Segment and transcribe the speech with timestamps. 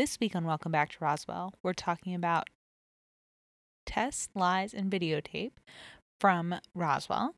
[0.00, 2.48] This week on Welcome Back to Roswell, we're talking about
[3.84, 5.52] Tess, Lies, and Videotape
[6.18, 7.34] from Roswell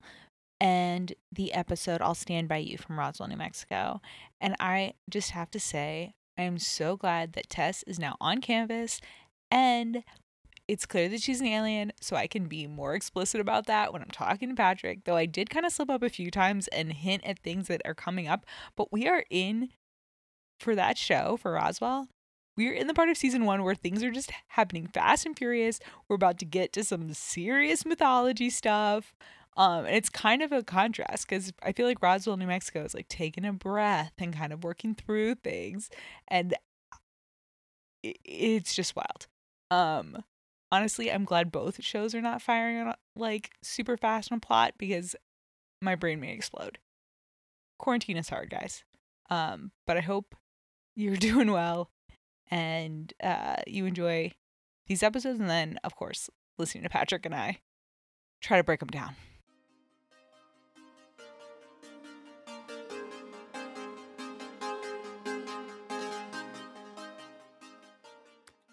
[0.61, 4.01] and the episode I'll Stand By You from Roswell, New Mexico.
[4.41, 8.41] And I just have to say, I am so glad that Tess is now on
[8.41, 9.01] campus
[9.51, 10.05] and
[10.69, 14.03] it's clear that she's an alien, so I can be more explicit about that when
[14.03, 15.03] I'm talking to Patrick.
[15.03, 17.83] Though I did kind of slip up a few times and hint at things that
[17.85, 19.71] are coming up, but we are in
[20.61, 22.07] for that show for Roswell.
[22.57, 25.81] We're in the part of season one where things are just happening fast and furious.
[26.09, 29.15] We're about to get to some serious mythology stuff.
[29.57, 32.95] Um, and it's kind of a contrast because I feel like Roswell, New Mexico is
[32.95, 35.91] like taking a breath and kind of working through things.
[36.29, 36.55] And
[38.03, 39.27] it, it's just wild.
[39.71, 40.25] Um,
[40.71, 44.75] honestly, I'm glad both shows are not firing on like super fast on a plot
[44.79, 45.15] because
[45.81, 46.79] my brain may explode.
[47.79, 48.85] Quarantine is hard, guys.
[49.31, 50.35] Um, but I hope
[50.95, 51.91] you're doing well
[52.53, 54.31] and uh, you enjoy
[54.87, 56.29] these episodes, and then, of course,
[56.59, 57.61] listening to Patrick and I
[58.43, 59.17] try to break them down.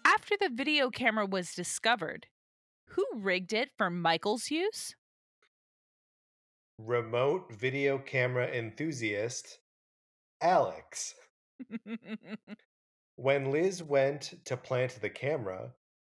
[0.04, 2.26] After the video camera was discovered,
[2.88, 4.94] who rigged it for Michael's use?
[6.78, 9.58] Remote video camera enthusiast
[10.42, 11.14] Alex.
[13.20, 15.72] when Liz went to plant the camera,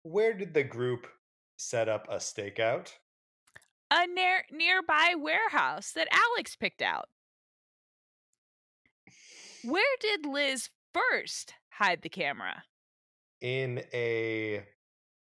[0.02, 1.06] where did the group
[1.56, 2.92] set up a stakeout?
[3.90, 7.08] A near- nearby warehouse that Alex picked out.
[9.64, 12.64] Where did Liz first hide the camera?
[13.40, 14.66] In a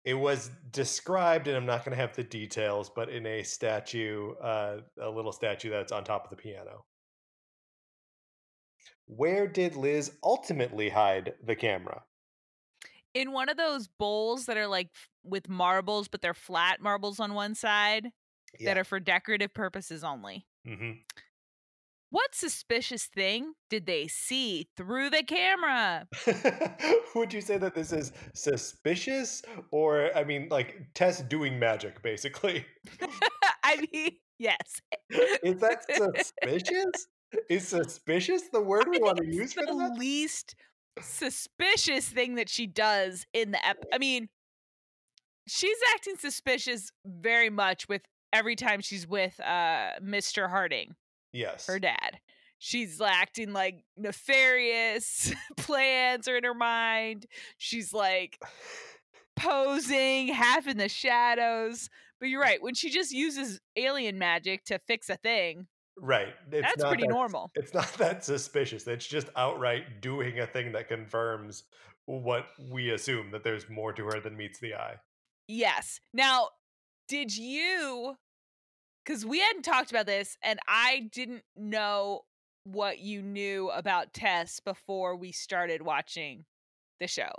[0.04, 4.34] it was described and i'm not going to have the details but in a statue
[4.42, 6.84] uh, a little statue that's on top of the piano
[9.16, 12.04] where did liz ultimately hide the camera
[13.14, 14.90] In one of those bowls that are like
[15.24, 18.08] with marbles, but they're flat marbles on one side
[18.64, 20.46] that are for decorative purposes only.
[20.66, 20.92] hmm
[22.10, 26.08] What suspicious thing did they see through the camera?
[27.16, 32.66] would you say that this is suspicious or i mean like tess doing magic basically
[33.64, 34.82] I mean, yes.
[35.44, 37.08] is that suspicious
[37.50, 40.56] is suspicious the word we want to use for the that least
[41.00, 44.30] suspicious thing that she does in the ep- I mean,
[45.48, 48.02] she's acting suspicious very much with
[48.34, 50.50] every time she's with uh Mr.
[50.50, 50.96] Harding,
[51.34, 52.20] yes her dad.
[52.60, 57.26] She's acting like nefarious plans are in her mind.
[57.58, 58.40] She's like
[59.36, 61.90] posing half in the shadows.
[62.20, 65.66] But you're right, when she just uses alien magic to fix a thing,
[66.04, 66.34] Right.
[66.52, 67.52] It's that's pretty that, normal.
[67.56, 68.88] It's not that suspicious.
[68.88, 71.64] It's just outright doing a thing that confirms
[72.06, 74.96] what we assume that there's more to her than meets the eye.
[75.48, 76.00] Yes.
[76.14, 76.50] Now,
[77.08, 78.16] did you
[79.06, 82.22] cuz we hadn't talked about this and I didn't know
[82.64, 86.46] what you knew about Tess before we started watching
[87.00, 87.32] the show.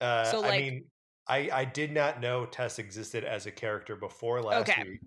[0.00, 0.90] Uh, So, I like- mean,
[1.28, 4.82] I, I did not know Tess existed as a character before last Okay.
[4.84, 5.00] week.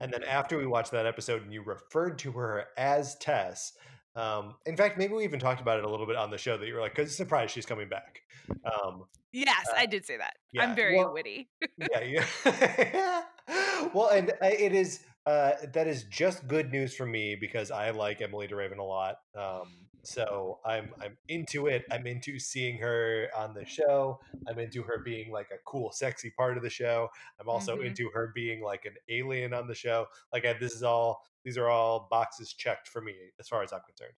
[0.00, 3.72] And then after we watched that episode and you referred to her as Tess,
[4.14, 6.56] um, in fact, maybe we even talked about it a little bit on the show
[6.56, 8.20] that you were like, because surprised she's coming back.
[8.64, 10.34] Um, Yes, I did say that.
[10.52, 11.50] yeah, I'm very well- witty.
[11.76, 12.00] yeah,
[12.46, 13.22] yeah.
[13.94, 17.90] well, and uh, it is uh, that is just good news for me because I
[17.90, 19.16] like Emilie de Ravin a lot.
[19.34, 21.84] Um, so I'm I'm into it.
[21.90, 24.20] I'm into seeing her on the show.
[24.48, 27.08] I'm into her being like a cool, sexy part of the show.
[27.40, 27.86] I'm also Mhm.
[27.86, 30.06] into her being like an alien on the show.
[30.32, 33.72] Like I, this is all these are all boxes checked for me as far as
[33.72, 34.14] I'm concerned.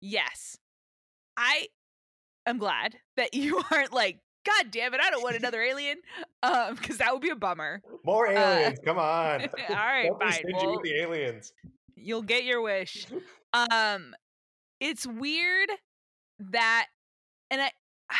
[0.00, 0.58] Yes.
[1.36, 1.68] I
[2.46, 5.98] am glad that you aren't like, God damn it, I don't want another alien.
[6.42, 7.82] Um, because that would be a bummer.
[8.04, 9.42] More aliens, come on!
[9.42, 10.42] Uh, all right, fine.
[10.52, 11.52] Well, the aliens.
[11.94, 13.06] you'll get your wish.
[13.52, 14.14] Um,
[14.80, 15.70] it's weird
[16.38, 16.86] that,
[17.50, 17.70] and I,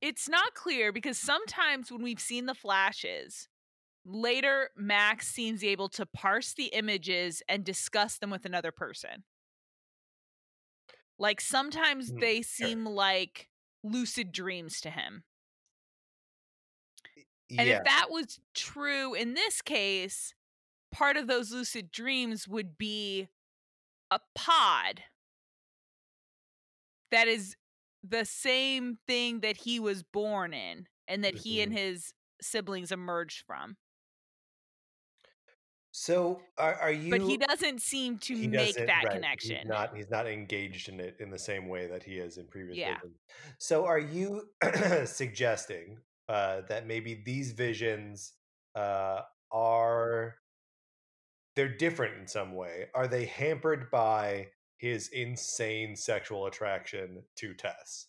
[0.00, 3.48] it's not clear because sometimes when we've seen the flashes,
[4.04, 9.24] later Max seems able to parse the images and discuss them with another person.
[11.18, 13.48] Like sometimes Hmm, they seem like
[13.82, 15.24] lucid dreams to him.
[17.58, 17.78] And yeah.
[17.78, 20.34] if that was true in this case,
[20.92, 23.28] part of those lucid dreams would be
[24.10, 25.02] a pod
[27.10, 27.56] that is
[28.02, 33.44] the same thing that he was born in and that he and his siblings emerged
[33.46, 33.76] from.
[35.92, 37.10] So are are you?
[37.10, 39.56] But he doesn't seem to make that right, connection.
[39.56, 42.46] He's not he's not engaged in it in the same way that he is in
[42.46, 42.98] previous Yeah.
[43.00, 43.18] visions.
[43.58, 44.50] So are you
[45.04, 45.98] suggesting
[46.28, 48.34] uh, that maybe these visions
[48.76, 50.36] uh, are
[51.56, 52.86] they're different in some way?
[52.94, 54.48] Are they hampered by
[54.78, 58.06] his insane sexual attraction to Tess?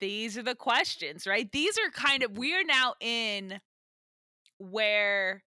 [0.00, 1.50] These are the questions, right?
[1.50, 3.60] These are kind of we're now in
[4.58, 5.42] where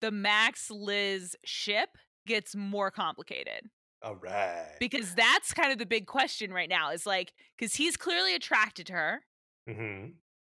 [0.00, 1.90] the Max Liz ship
[2.26, 3.68] gets more complicated.
[4.02, 4.76] All right.
[4.80, 8.86] because that's kind of the big question right now is like because he's clearly attracted
[8.86, 9.20] to her
[9.68, 10.06] hmm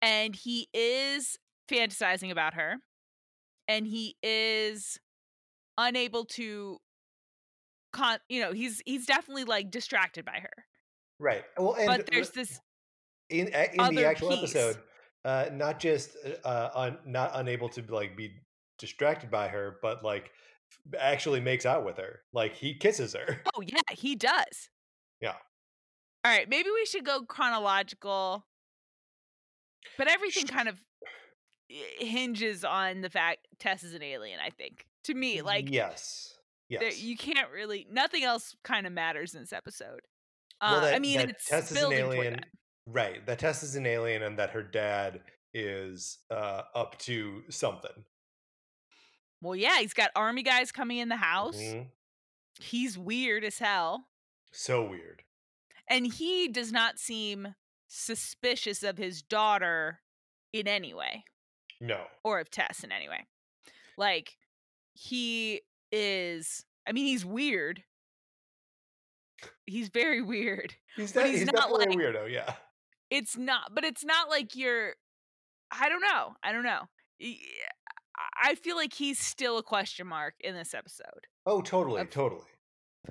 [0.03, 2.77] and he is fantasizing about her
[3.67, 5.01] and he is
[5.89, 6.79] unable to
[7.93, 10.65] con you know he's he's definitely like distracted by her
[11.23, 11.45] Right.
[11.59, 12.59] Well, and but there's this
[13.29, 14.57] in in the actual piece.
[14.57, 14.79] episode,
[15.27, 18.33] uh, not just uh, un, not unable to like be
[18.79, 20.31] distracted by her, but like
[20.99, 22.21] actually makes out with her.
[22.33, 23.43] Like he kisses her.
[23.55, 24.71] oh yeah he does
[25.21, 25.35] Yeah.
[26.25, 28.47] all right maybe we should go chronological
[29.99, 30.81] but everything kind of
[31.99, 36.35] hinges on the fact tess is an alien i think to me like yes,
[36.69, 37.01] there, yes.
[37.03, 40.01] you can't really nothing else kind of matters in this episode.
[40.61, 42.47] Well, Uh, I mean, that it's Tess is an alien, that.
[42.87, 43.25] right?
[43.27, 45.23] That Tess is an alien, and that her dad
[45.55, 48.05] is uh, up to something.
[49.41, 51.57] Well, yeah, he's got army guys coming in the house.
[51.57, 51.87] Mhm.
[52.61, 54.09] He's weird as hell,
[54.53, 55.23] So weird.
[55.89, 57.55] and he does not seem
[57.89, 60.03] suspicious of his daughter
[60.53, 61.25] in any way,
[61.81, 62.03] No.
[62.25, 63.27] or of Tess in any way.
[63.97, 64.37] Like
[64.95, 65.63] he
[65.93, 66.65] is.
[66.89, 67.83] I mean, he's weird.
[69.67, 70.75] He's very weird.
[70.97, 72.31] He's, de- he's he's not like- a weirdo.
[72.31, 72.55] Yeah.
[73.11, 74.93] it's not but it's not like you're
[75.73, 76.83] i don't know i don't know
[78.43, 82.43] I feel like he's still a question mark in this episode Oh, totally, Of- totally.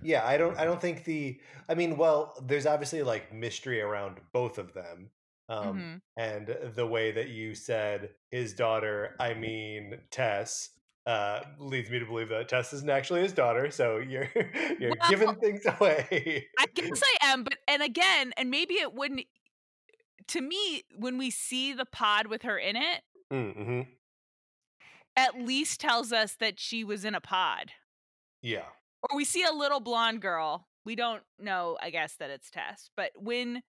[0.03, 4.17] Yeah, I don't I don't think the I mean, well, there's obviously like mystery around
[4.33, 5.09] both of them.
[5.49, 6.01] Um Mhm.
[6.17, 10.69] and the way that you said his daughter, I mean Tess,
[11.05, 14.29] uh leads me to believe that Tess isn't actually his daughter, so you're
[14.79, 16.47] you're Well- giving things away.
[16.59, 19.25] i guess i am but and again and maybe it wouldn't
[20.27, 23.01] to me when we see the pod with her in it
[23.33, 23.81] mm-hmm.
[25.15, 27.71] at least tells us that she was in a pod
[28.43, 28.65] Yeah.
[29.09, 32.89] or we see a little blonde girl we don't know i guess that it's tess
[32.95, 33.63] but when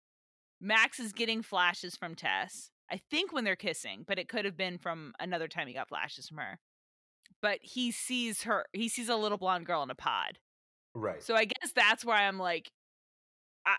[0.60, 4.56] max is getting flashes from tess i think when they're kissing but it could have
[4.56, 6.58] been from another time he got flashes from her
[7.42, 10.38] but he sees her he sees a little blonde girl in a pod
[10.94, 11.22] Right.
[11.22, 12.70] so i guess that's where i'm like
[13.66, 13.76] I,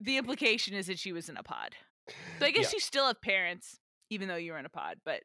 [0.00, 1.74] the implication is that she was in a pod
[2.38, 2.76] so i guess Yeah.
[2.76, 3.78] you still have parents
[4.10, 5.22] even though you were in a pod but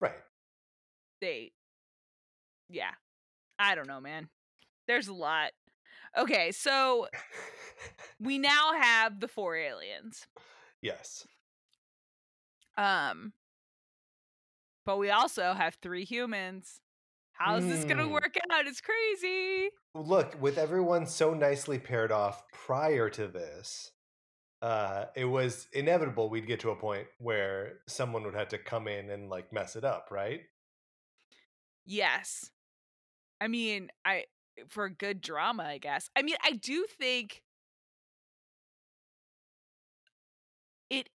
[0.00, 0.14] right.
[1.20, 1.52] they
[2.68, 2.92] yeah
[3.58, 4.28] i don't know man
[4.88, 5.50] there's a lot
[6.18, 7.06] okay so
[8.20, 10.26] we now have the four aliens
[10.82, 11.26] yes.
[12.76, 13.32] um
[14.86, 16.80] but we also have three humans
[17.32, 18.12] how's this gonna Mm.
[18.12, 23.90] work out it's crazy Look, with everyone so nicely paired off prior to this,
[24.62, 28.86] uh, it was inevitable we'd get to a point where someone would have to come
[28.86, 30.42] in and like mess it up, right?
[31.86, 32.50] yes
[33.40, 34.24] i mean i
[34.68, 36.08] for good drama i guess.
[36.16, 37.42] I mean i do think
[40.88, 41.08] it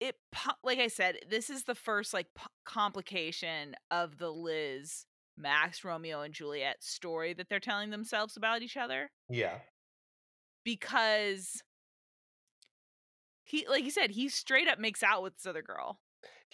[0.00, 0.16] it
[0.62, 5.06] like i said this is the first like po- complication of the liz
[5.38, 9.10] max romeo and juliet story that they're telling themselves about each other.
[9.28, 9.58] Yeah.
[10.64, 11.62] because
[13.44, 15.98] he like you said he straight up makes out with this other girl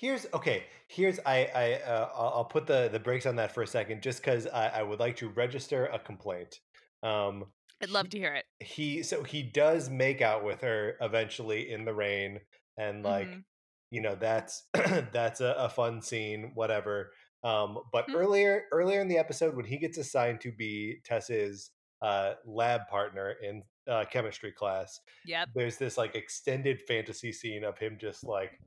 [0.03, 0.67] Here's okay.
[0.89, 4.21] Here's I I uh, I'll put the the brakes on that for a second, just
[4.21, 6.61] because I, I would like to register a complaint.
[7.03, 11.71] Um, i'd love to hear it he so he does make out with her eventually
[11.71, 12.41] in the rain,
[12.77, 13.45] and like Mhm.
[13.91, 17.13] you know that's that's a, a fun scene, whatever.
[17.45, 18.15] Um, but Mhm.
[18.15, 23.31] earlier earlier in the episode, when he gets assigned to be Tess's uh, lab partner
[23.31, 25.49] in uh, chemistry class, yep.
[25.55, 28.59] there's this like extended fantasy scene of him just like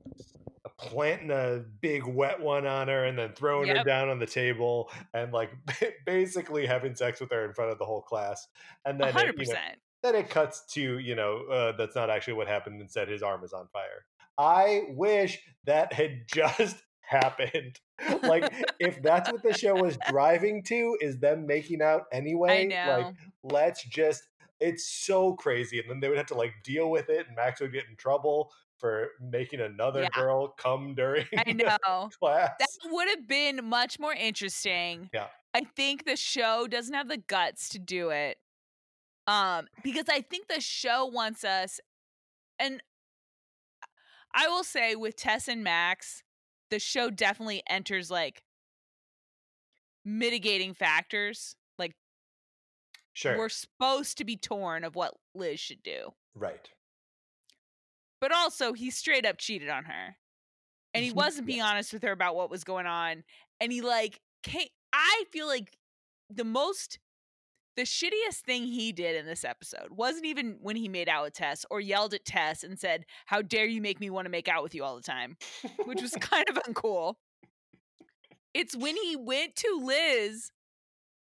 [0.78, 4.90] planting a big wet one on her and then throwing her down on the table
[5.14, 5.50] and like
[6.06, 8.46] basically having sex with her in front of the whole class
[8.84, 9.58] and then it, 100% you know,
[10.02, 13.42] then it cuts to you know uh, that's not actually what happened instead his arm
[13.44, 14.04] is on fire.
[14.38, 17.78] I wish that had just happened.
[18.22, 22.64] Like if that's what the show was driving to is them making out anyway i
[22.64, 22.98] know.
[22.98, 24.22] like let's just
[24.60, 25.78] It's so crazy.
[25.80, 27.96] And then they would have to like deal with it, and Max would get in
[27.96, 30.08] trouble for making another Yeah.
[30.12, 32.10] girl come during I know.
[32.18, 32.52] class.
[32.58, 35.08] That would have been much more interesting.
[35.14, 35.28] Yeah.
[35.54, 38.36] I think the show doesn't have the guts to do it.
[39.26, 41.80] Um, because I think the show wants us
[42.58, 42.82] and
[44.34, 46.22] I will say with Tess and Max,
[46.70, 48.42] the show definitely enters like
[50.04, 51.56] mitigating factors.
[53.16, 53.38] Sure.
[53.38, 56.12] we're supposed to be torn of what Liz should do.
[56.34, 56.68] right.
[58.20, 60.16] But also he straight up cheated on her.
[60.92, 61.18] And he mm-hmm.
[61.18, 61.70] wasn't being Yes.
[61.70, 63.24] honest with her about what was going on.
[63.60, 65.76] And he like came, I feel like
[66.30, 66.98] the most
[67.76, 71.34] the shittiest thing he did in this episode wasn't even when he made out with
[71.34, 74.48] Tess or yelled at Tess and said, How dare you make me want to make
[74.48, 75.36] out with you all the time?
[75.84, 77.14] Which was kind of uncool.
[78.54, 80.50] It's when he went to Liz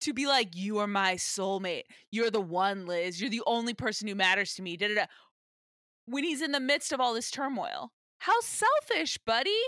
[0.01, 1.85] to be like, You are my soulmate.
[2.11, 3.21] You're the one, Liz.
[3.21, 4.77] You're the only person who matters to me.
[4.77, 5.07] Da, da, da.
[6.07, 7.93] When he's in the midst of all this turmoil.
[8.19, 9.61] How selfish, buddy.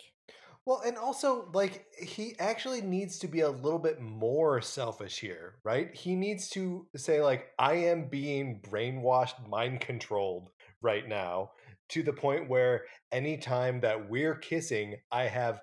[0.64, 5.56] Well, and also, like, he actually needs to be a little bit more selfish here,
[5.64, 5.92] right?
[5.92, 11.50] He needs to say, like, I am being brainwashed, mind controlled right now
[11.88, 15.60] to the point where anytime that we're kissing, I have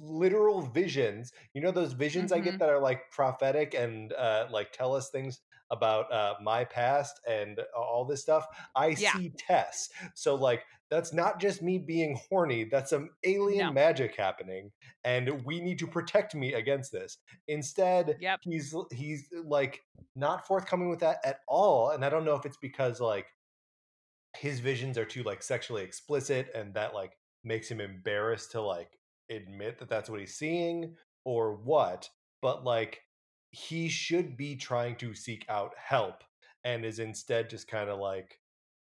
[0.00, 1.32] literal visions.
[1.54, 2.44] You know, those visions I Mhm.
[2.44, 7.20] get that are like prophetic and uh, like tell us things about uh, my past
[7.26, 8.46] and all this stuff.
[8.76, 9.12] I Yeah.
[9.12, 9.88] see Tess.
[10.14, 12.64] So, like, that's not just me being horny.
[12.64, 13.72] That's some alien No.
[13.72, 14.70] magic happening,
[15.02, 17.18] and we need to protect me against this.
[17.48, 18.40] Instead, Yep.
[18.42, 19.80] he's he's like
[20.14, 21.90] not forthcoming with that at all.
[21.90, 23.26] And I don't know if it's because like
[24.36, 28.98] his visions are too like sexually explicit, and that like makes him embarrassed to like
[29.30, 32.08] admit that that's what he's seeing, or what.
[32.42, 33.00] But like
[33.50, 36.24] he should be trying to seek out help,
[36.64, 38.38] and is instead just kind of like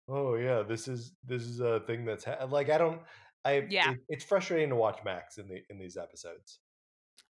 [0.09, 2.45] oh yeah this is this is a thing that's ha-.
[2.49, 3.01] like i don't
[3.43, 3.91] i Yeah.
[3.91, 6.59] it- it's frustrating to watch max in the in these episodes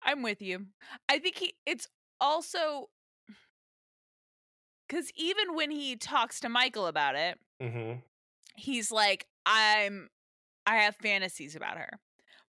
[0.07, 0.67] I'm with you.
[1.09, 1.87] I think he it's
[2.21, 2.89] also
[4.87, 7.99] cuz even when he talks to Michael about it, mm-hmm.
[8.55, 10.09] he's like I'm
[10.67, 11.99] I have fantasies about her.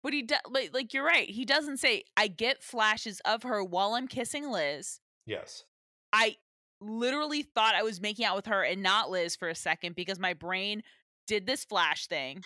[0.03, 1.29] But he do, like, like you're right.
[1.29, 4.99] He doesn't say I get flashes of her while I'm kissing Liz.
[5.25, 5.63] yes
[6.11, 6.35] I
[6.81, 10.19] literally thought I was making out with her and not Liz for a second because
[10.19, 10.83] my brain
[11.25, 12.43] did this flash thing.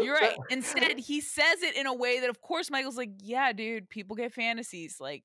[0.00, 0.36] You're right.
[0.50, 4.16] Instead, he says it in a way that, of course, Michael's like, "Yeah, dude, people
[4.16, 4.96] get fantasies.
[5.00, 5.22] Like,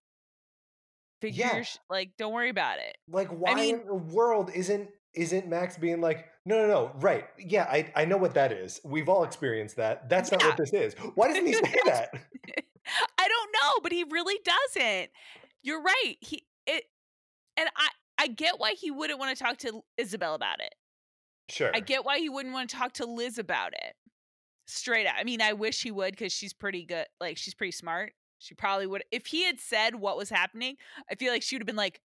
[1.21, 1.62] figure, Yeah.
[1.63, 5.48] sh- like, don't worry about it." like why I mean- in the world isn't isn't
[5.48, 9.10] max being like no no no right yeah i i know what that is we've
[9.10, 10.50] all experienced that that's not Yeah.
[10.50, 12.10] what this is why doesn't he say that
[13.17, 15.10] I don't know, but he really doesn't.
[15.63, 16.15] You're right.
[16.22, 16.84] He it,
[17.57, 17.88] and I
[18.19, 20.75] I get why he wouldn't want to talk to Isabel about it.
[21.50, 23.95] sure I get why he wouldn't want to talk to Liz about it.
[24.67, 25.15] Straight up.
[25.17, 27.07] I mean, I wish he would because she's pretty good.
[27.19, 28.13] Like, she's pretty smart.
[28.38, 29.03] She probably would.
[29.12, 30.75] If he had said what was happening,
[31.10, 32.01] I feel like she would have been like,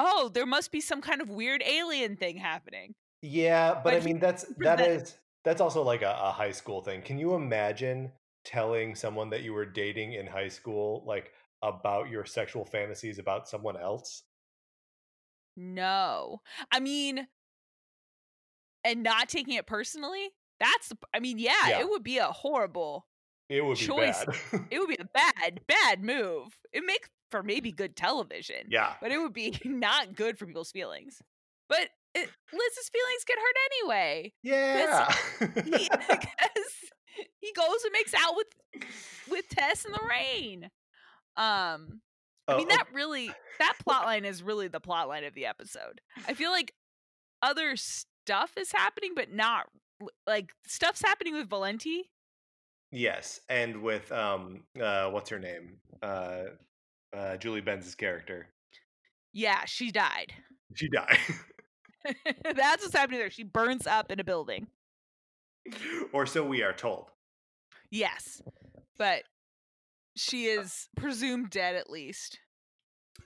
[0.00, 2.94] oh, there must be some kind of weird alien thing happening.
[3.22, 6.82] Yeah, but, But I mean that's that is that's also like a, a high school
[6.82, 7.02] thing.
[7.02, 8.12] Can you imagine
[8.44, 13.48] telling someone that you were dating in high school like about your sexual fantasies about
[13.48, 14.22] someone else?
[15.56, 16.40] No.
[16.72, 17.26] I mean,
[18.84, 21.80] and not taking it personally, that's, I mean, yeah, Yeah.
[21.80, 23.06] it would be a horrible,
[23.50, 24.28] It would be bad.
[24.70, 26.56] it would be a bad, bad move.
[26.72, 28.66] It makes for maybe good television.
[28.68, 28.94] yeah.
[29.02, 31.20] but it would be not good for people's feelings.
[31.68, 35.12] But it, Liz's feelings get hurt anyway Yeah.
[35.78, 36.74] he, because
[37.40, 38.46] he goes and makes out with
[39.30, 40.64] with Tess in the rain.
[41.36, 42.00] Um,
[42.48, 43.30] I Oh, mean oh, that really
[43.60, 46.00] that plot line is really the plot line of the episode.
[46.26, 46.72] I feel like
[47.42, 49.66] other stuff is happening, but not
[50.26, 52.10] like stuff's happening with Valenti.
[52.92, 55.78] Yes, and with um uh what's her name?
[56.02, 56.42] Uh
[57.16, 58.48] uh Julie Benz's character.
[59.32, 60.32] Yeah, she died.
[60.74, 61.18] She died.
[62.44, 63.30] That's what's happening there.
[63.30, 64.68] She burns up in a building.
[66.12, 67.10] or so we are told.
[67.90, 68.40] Yes,
[68.98, 69.22] but
[70.16, 72.38] she is presumed dead at least.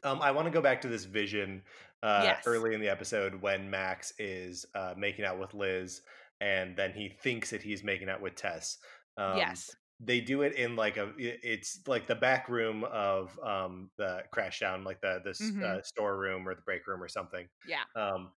[0.02, 1.62] Um, I want to go back to this vision
[2.02, 2.42] uh, Yes.
[2.46, 6.02] early in the episode when Max is uh, making out with Liz,
[6.40, 8.78] and then he thinks that he's making out with Tess.
[9.16, 9.76] Um, yes.
[10.00, 14.84] they do it in like a it's like the back room of um the Crashdown
[14.84, 15.64] like the this Mhm.
[15.64, 17.84] uh, storeroom or the break room or something Yeah.
[17.94, 18.32] um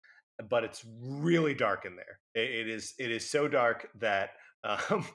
[0.49, 4.31] but it's really dark in there it, it is it is so dark that
[4.63, 5.05] Um,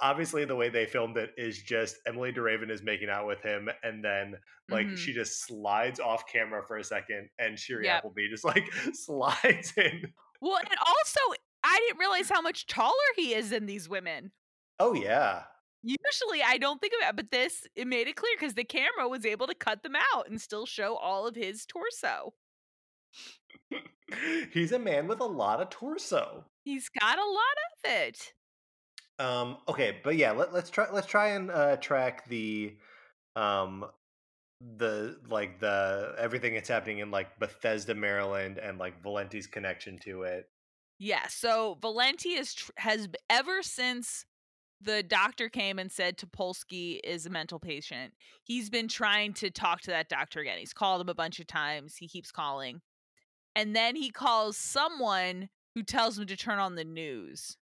[0.00, 3.40] obviously, the way they filmed it is just Emilie de Ravin is making out with
[3.40, 4.36] him, and then
[4.70, 4.96] like Mhm.
[4.96, 7.96] she just slides off camera for a second, and Shiri Yep.
[7.96, 10.12] Appleby just like slides in.
[10.40, 11.20] Well, and also,
[11.64, 14.32] I didn't realize how much taller he is than these women.
[14.78, 15.44] Oh yeah,
[15.86, 19.08] Usually, I don't think of it, but this it made it clear because the camera
[19.08, 22.34] was able to cut them out and still show all of his torso.
[24.52, 26.44] he's a man with a lot of torso.
[26.64, 27.38] He's got a lot
[27.84, 28.32] of it.
[29.20, 32.76] Um, okay, but yeah, let, let's try let's try and uh, track the
[33.36, 33.84] um
[34.78, 40.22] the like the everything that's happening in like Bethesda, Maryland, and like Valenti's connection to
[40.22, 40.48] it.
[40.98, 44.24] Yeah, so Valenti is tr- has ever since
[44.80, 48.14] the doctor came and said Topolsky is a mental patient.
[48.42, 50.58] He's been trying to talk to that doctor again.
[50.58, 51.96] He's called him a bunch of times.
[51.96, 52.80] He keeps calling.
[53.54, 57.56] And then he calls someone who tells him to turn on the news.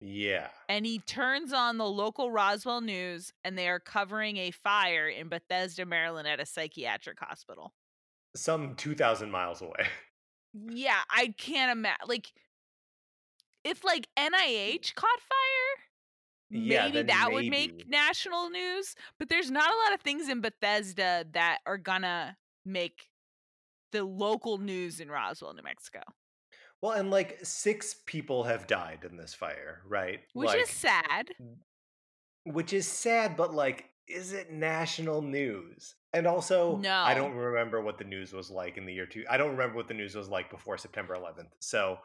[0.00, 0.48] Yeah.
[0.68, 5.28] And he turns on the local Roswell news and they are covering a fire in
[5.28, 7.72] Bethesda, Maryland at a psychiatric hospital.
[8.36, 9.72] Some 2,000 miles away.
[10.68, 12.06] Yeah, I can't imagine.
[12.06, 12.32] Like,
[13.64, 15.80] if like NIH caught fire,
[16.50, 18.94] Yeah, maybe that would make national news.
[19.18, 23.08] But there's not a lot of things in Bethesda that are gonna make
[23.92, 26.00] the local news in Roswell, New Mexico,
[26.80, 30.20] Well, and like six people have died in this fire, right?
[30.32, 31.30] which like, is sad.
[32.44, 35.94] which is sad, but like, is it national news?
[36.12, 36.94] And also, no.
[36.94, 39.24] I don't remember what the news was like in the year two.
[39.30, 41.50] I don't remember what the news was like before September 11th.
[41.60, 41.98] So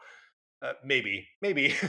[0.62, 1.74] uh, maybe, maybe.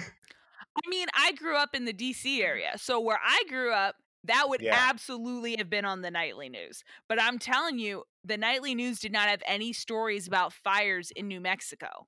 [0.85, 4.47] I mean, I grew up in the DC area, so where I grew up, that
[4.49, 4.71] would Yeah.
[4.71, 6.83] absolutely have been on the nightly news.
[7.09, 11.27] But I'm telling you, the nightly news did not have any stories about fires in
[11.27, 12.07] New Mexico.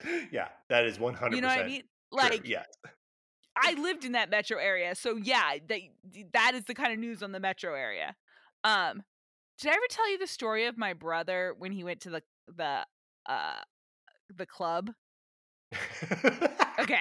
[0.32, 1.36] yeah, that is 100%.
[1.36, 1.82] You know what I mean?
[2.18, 2.66] true, Like, yes.
[3.56, 5.80] I lived in that metro area, so yeah, that
[6.32, 8.14] that is the kind of news on the metro area.
[8.64, 9.02] Um,
[9.58, 12.22] did I ever tell you the story of my brother when he went to the
[12.48, 12.86] the
[13.26, 13.62] uh
[14.30, 14.90] the club?
[16.78, 17.00] Okay,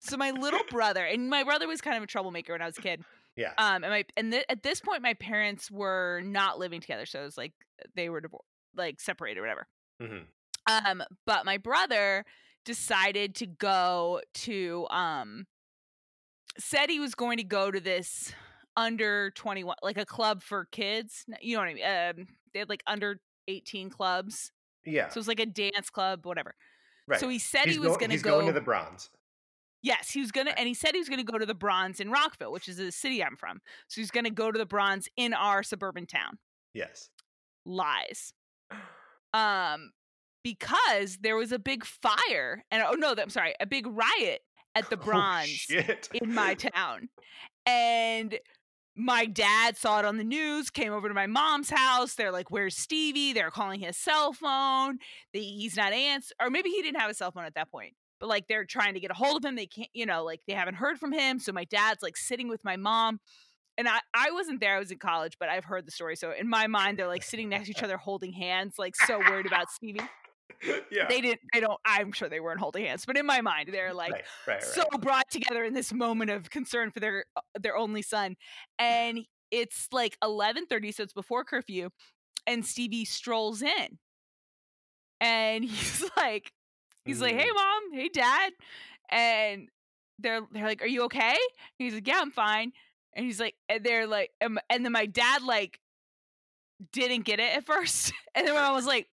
[0.00, 2.76] so my little brother and my brother was kind of a troublemaker when I was
[2.76, 3.02] a kid.
[3.36, 3.52] yeah.
[3.56, 7.22] Um, and my and th- at this point, my parents were not living together, so
[7.22, 7.52] it was like
[7.96, 8.44] they were divorced,
[8.76, 9.66] like separated, or whatever.
[10.00, 10.18] hmm
[10.70, 12.24] Um, but my brother
[12.66, 15.46] decided to go to um
[16.58, 18.32] said he was going to go to this
[18.76, 21.24] under 21 like a club for kids.
[21.40, 22.18] You know what I mean?
[22.20, 24.52] Um they had like under 18 clubs.
[24.84, 25.08] Yeah.
[25.08, 26.54] So it was like a dance club, whatever.
[27.08, 27.18] Right.
[27.20, 29.10] So he said he's he was going to go going to the bronze.
[29.82, 31.54] Yes, he was going to and he said he was going to go to the
[31.54, 33.60] Bronze in Rockville, which is the city I'm from.
[33.86, 36.38] So he's going to go to the Bronze in our suburban town.
[36.74, 37.10] Yes.
[37.64, 38.32] Lies.
[39.34, 39.90] um
[40.42, 44.40] because there was a big fire and oh no i'm sorry a big riot
[44.74, 46.08] at the Oh, bronze shit.
[46.14, 47.08] in my town
[47.66, 48.38] and
[48.98, 52.14] my dad saw it on the news came over to my mom's house.
[52.14, 53.32] They're like where's stevie?
[53.32, 54.98] They're calling his cell phone.
[55.32, 57.94] The, he's not answer or maybe he didn't have a cell phone at that point
[58.20, 59.54] but like they're trying to get a hold of him.
[59.54, 61.38] They can't you know like they haven't heard from him.
[61.38, 63.20] So my dad's like sitting with my mom
[63.76, 64.74] and I, I wasn't there.
[64.74, 66.16] I was in college but i've heard the story.
[66.16, 69.18] So in my mind they're like sitting next to each other holding hands like so
[69.18, 70.00] worried about stevie
[70.90, 71.06] yeah.
[71.08, 73.94] they didn't they don't i'm sure they weren't holding hands but in my mind they're
[73.94, 74.62] like right, right, right.
[74.62, 78.34] so brought together in this moment of concern for their uh, their only son
[78.78, 81.90] and it's like 11:30 so it's before curfew
[82.46, 83.98] and Stevie strolls in
[85.20, 86.52] and he's like
[87.04, 87.40] he's like Mm.
[87.40, 88.52] hey mom hey dad
[89.10, 89.68] and
[90.18, 91.36] they're they're like are you okay and
[91.78, 92.72] he's like yeah I'm fine
[93.14, 95.78] and he's like and they're like and then my dad like
[96.92, 99.08] didn't get it at first and then my mom was like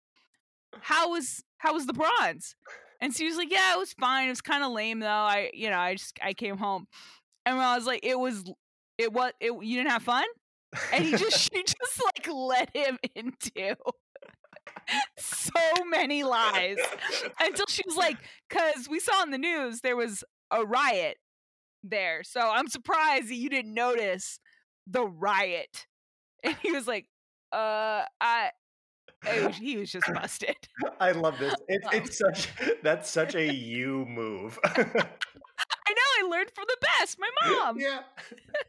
[0.82, 2.56] how was how was the bronze
[3.02, 4.28] and she was like, "Yeah, it was fine.
[4.28, 5.08] It was kind of lame though.
[5.08, 6.88] I, you know, I just I came home,
[7.46, 8.44] and I was like, it was,
[8.98, 9.52] it was, it.
[9.52, 10.26] You didn't have fun."
[10.92, 13.76] And he just she just like let him into
[15.18, 16.78] so many lies
[17.40, 18.18] until she was like,
[18.50, 21.18] "Cause we saw in the news there was a riot
[21.84, 24.40] there, so I'm surprised that you didn't notice
[24.88, 25.86] the riot."
[26.44, 27.08] And he was like,
[27.52, 28.52] "Uh, I."
[29.23, 30.56] was- he was just busted.
[30.99, 31.56] I love this.
[31.67, 32.49] It's Um, it's such
[32.84, 34.60] that's such a you move.
[34.65, 34.73] I
[35.93, 36.01] know.
[36.19, 37.17] I learned from the best.
[37.19, 37.80] My mom.
[37.80, 38.01] yeah.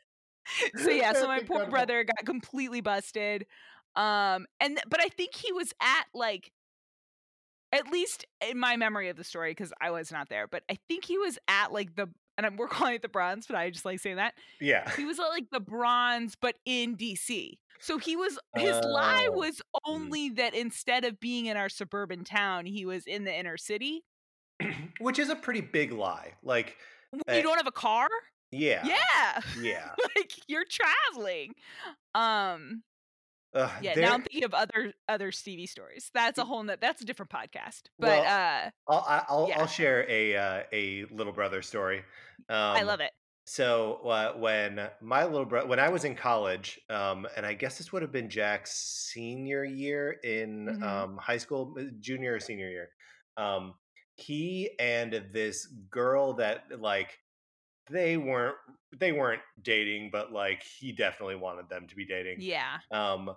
[0.76, 3.46] so yeah, so my poor brother got completely busted.
[3.94, 6.52] Um and but I think he was at like
[7.72, 10.78] at least in my memory of the story cuz I was not there, but I
[10.88, 13.70] think he was at like the and I'm, we're calling it the bronze, but I
[13.70, 14.34] just like saying that.
[14.60, 14.90] Yeah.
[14.96, 17.58] He was like the bronze but in DC.
[17.78, 19.32] So he was his lie Oh.
[19.36, 23.56] was only that instead of being in our suburban town, he was in the inner
[23.56, 24.02] city.
[25.00, 26.32] which is a pretty big lie.
[26.42, 26.76] Like,
[27.12, 28.08] you uh, don't have a car?
[28.50, 28.82] Yeah.
[28.86, 29.40] Yeah.
[29.60, 29.90] Yeah.
[30.16, 31.54] like you're traveling.
[32.14, 32.82] Um
[33.56, 36.10] uh, yeah, now I'm thinking of other other Stevie stories.
[36.12, 37.82] That's a whole that that's a different podcast.
[37.98, 39.60] But well, uh I'll I'll, yeah.
[39.60, 41.98] I'll share a uh, a little brother story.
[42.48, 43.12] Um, I love it.
[43.48, 47.78] So uh, when my little brother, when I was in college, um, and I guess
[47.78, 48.74] this would have been Jack's
[49.12, 50.82] senior year in mm-hmm.
[50.82, 52.88] um, high school, uh, junior or senior year,
[53.36, 53.74] um,
[54.16, 57.20] he and this girl that like
[57.90, 58.56] they weren't
[58.98, 62.38] they weren't dating, but like he definitely wanted them to be dating.
[62.40, 62.78] Yeah.
[62.90, 63.30] Um,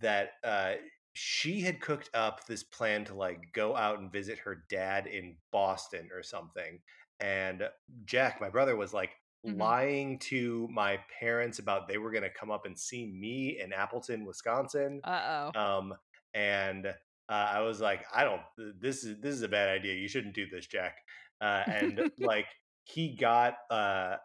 [0.00, 0.74] that uh,
[1.14, 5.36] she had cooked up this plan to like go out and visit her dad in
[5.50, 6.78] Boston or something.
[7.20, 7.68] And
[8.04, 9.10] Jack, my brother, was like
[9.46, 9.60] mm-hmm.
[9.60, 13.72] lying to my parents about they were going to come up and see me in
[13.72, 15.00] Appleton, Wisconsin.
[15.04, 15.60] Uh oh.
[15.60, 15.94] Um,
[16.34, 16.92] and uh,
[17.30, 18.42] I was like, I don't.
[18.80, 19.94] This is this is a bad idea.
[19.94, 20.96] You shouldn't do this, Jack.
[21.40, 22.46] Uh, and like
[22.88, 24.16] he got uh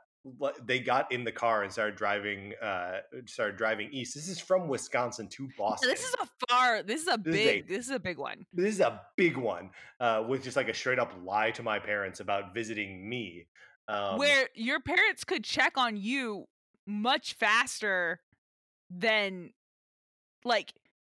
[0.64, 4.16] they got in the car and started driving uh started driving east.
[4.16, 5.90] This is from wisconsin to boston.
[5.90, 8.18] this is a far this is a this big is a, this is a big
[8.18, 8.46] one.
[8.54, 11.78] this is a big one uh with just like a straight up lie to my
[11.78, 13.48] parents about visiting me
[13.90, 16.46] um, where your parents could check on you
[16.88, 18.22] much faster
[18.90, 19.52] than
[20.46, 20.74] like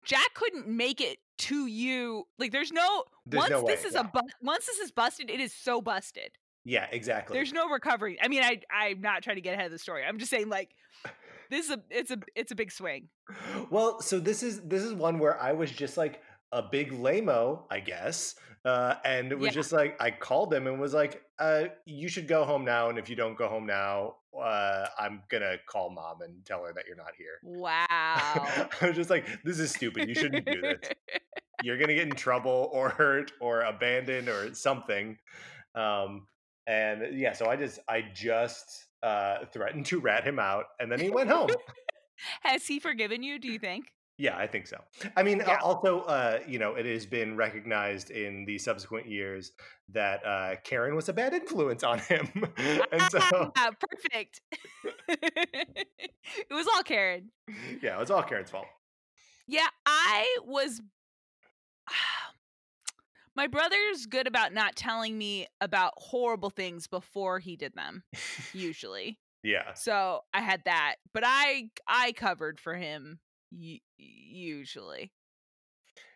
[0.04, 4.00] jack couldn't make it to you like there's no there's once no this is yeah.
[4.00, 6.30] a bu- once this is busted it is so busted
[6.64, 7.34] yeah, exactly.
[7.34, 8.18] There's no recovery.
[8.20, 10.04] I mean, I I'm not trying to get ahead of the story.
[10.04, 10.70] I'm just saying like
[11.50, 13.08] this is a it's a it's a big swing.
[13.70, 16.20] Well, so this is this is one where I was just like
[16.52, 18.34] a big lameo, I guess.
[18.64, 19.52] Uh, and it was yeah.
[19.52, 22.98] just like I called him and was like, uh, "You should go home now, and
[22.98, 26.84] if you don't go home now, uh, I'm gonna call mom and tell her that
[26.86, 27.86] you're not here." Wow!
[27.90, 30.08] I was just like, "This is stupid.
[30.08, 30.80] You shouldn't do this.
[31.62, 35.18] You're gonna get in trouble or hurt or abandoned or something."
[35.74, 36.26] Um,
[36.66, 41.00] and yeah, so I just I just uh, threatened to rat him out, and then
[41.00, 41.50] he went home.
[42.42, 43.38] Has he forgiven you?
[43.38, 43.86] Do you think?
[44.16, 44.76] Yeah, I think so.
[45.16, 45.58] I mean, yeah.
[45.60, 49.50] also, uh, you know, it has been recognized in the subsequent years
[49.92, 53.18] that uh, Karen was a bad influence on him, and so
[53.56, 54.40] ah, perfect.
[55.08, 57.32] it was all Karen.
[57.82, 58.66] Yeah, it was all Karen's fault.
[59.48, 60.80] Yeah, I was
[63.36, 68.02] my brother's good about not telling me about horrible things before he did them
[68.52, 69.18] usually.
[69.42, 69.74] Yeah.
[69.74, 73.20] So i had that but i i covered for him
[73.52, 75.12] y- usually.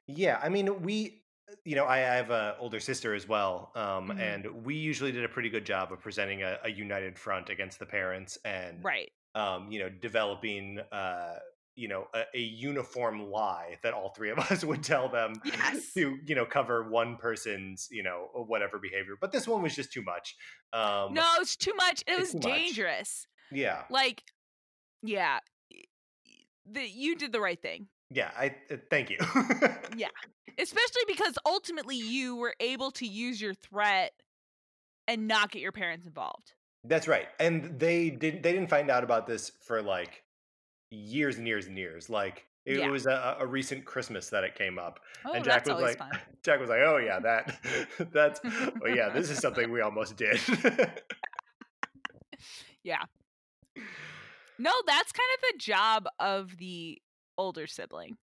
[0.06, 1.22] Yeah i mean we
[1.64, 4.20] you know i, I have an older sister as well um, mm-hmm.
[4.20, 7.78] and we usually did a pretty good job of presenting a, a united front against
[7.78, 9.10] the parents and right.
[9.34, 11.36] um, you know developing uh,
[11.78, 15.92] you know a, a, uniform lie that all three of us would tell them yes.
[15.94, 19.92] to you know cover one person's you know whatever behavior but this one was just
[19.92, 20.36] too much.
[20.72, 23.60] Um no it's too much it was dangerous much.
[23.60, 23.82] yeah.
[23.88, 24.22] Like
[25.02, 25.38] yeah
[26.70, 27.86] the, you did the right thing.
[28.10, 29.18] Yeah i uh, thank you.
[29.96, 30.08] Yeah
[30.58, 34.12] especially because ultimately you were able to use your threat
[35.06, 36.54] and not get your parents involved.
[36.84, 40.24] That's right and they didn't they didn't find out about this for like
[40.90, 42.08] years and years and years.
[42.10, 42.90] Like it yeah.
[42.90, 46.10] was a, a, recent Christmas that it came up, oh, and Jack was like, fun.
[46.42, 47.58] Jack was like, "Oh yeah, that
[48.12, 50.40] that's oh yeah, this is something we almost did."
[52.82, 53.02] yeah.
[54.58, 57.00] No, that's kind of the job of the
[57.38, 58.16] older sibling.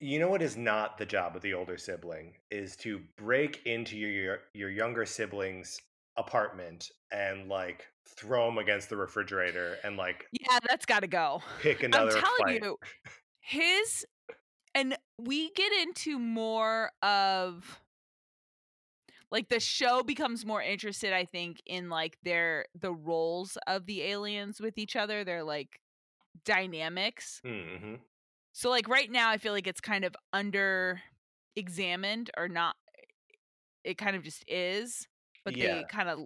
[0.00, 3.96] You know what is not the job of the older sibling is to break into
[3.96, 5.80] your your, your younger siblings
[6.16, 11.42] apartment and like throw them against the refrigerator and like yeah that's got to go
[11.60, 12.62] pick another i'm telling fight.
[12.62, 12.76] you
[13.40, 14.06] his
[14.74, 17.80] and we get into more of
[19.30, 24.02] like the show becomes more interested i think in like their the roles of the
[24.02, 25.80] aliens with each other their like
[26.44, 27.94] dynamics mm-hmm.
[28.52, 31.00] so like right now i feel like it's kind of under
[31.56, 32.76] examined or not
[33.84, 35.08] it kind of just is
[35.44, 35.76] but yeah.
[35.76, 36.18] they kind of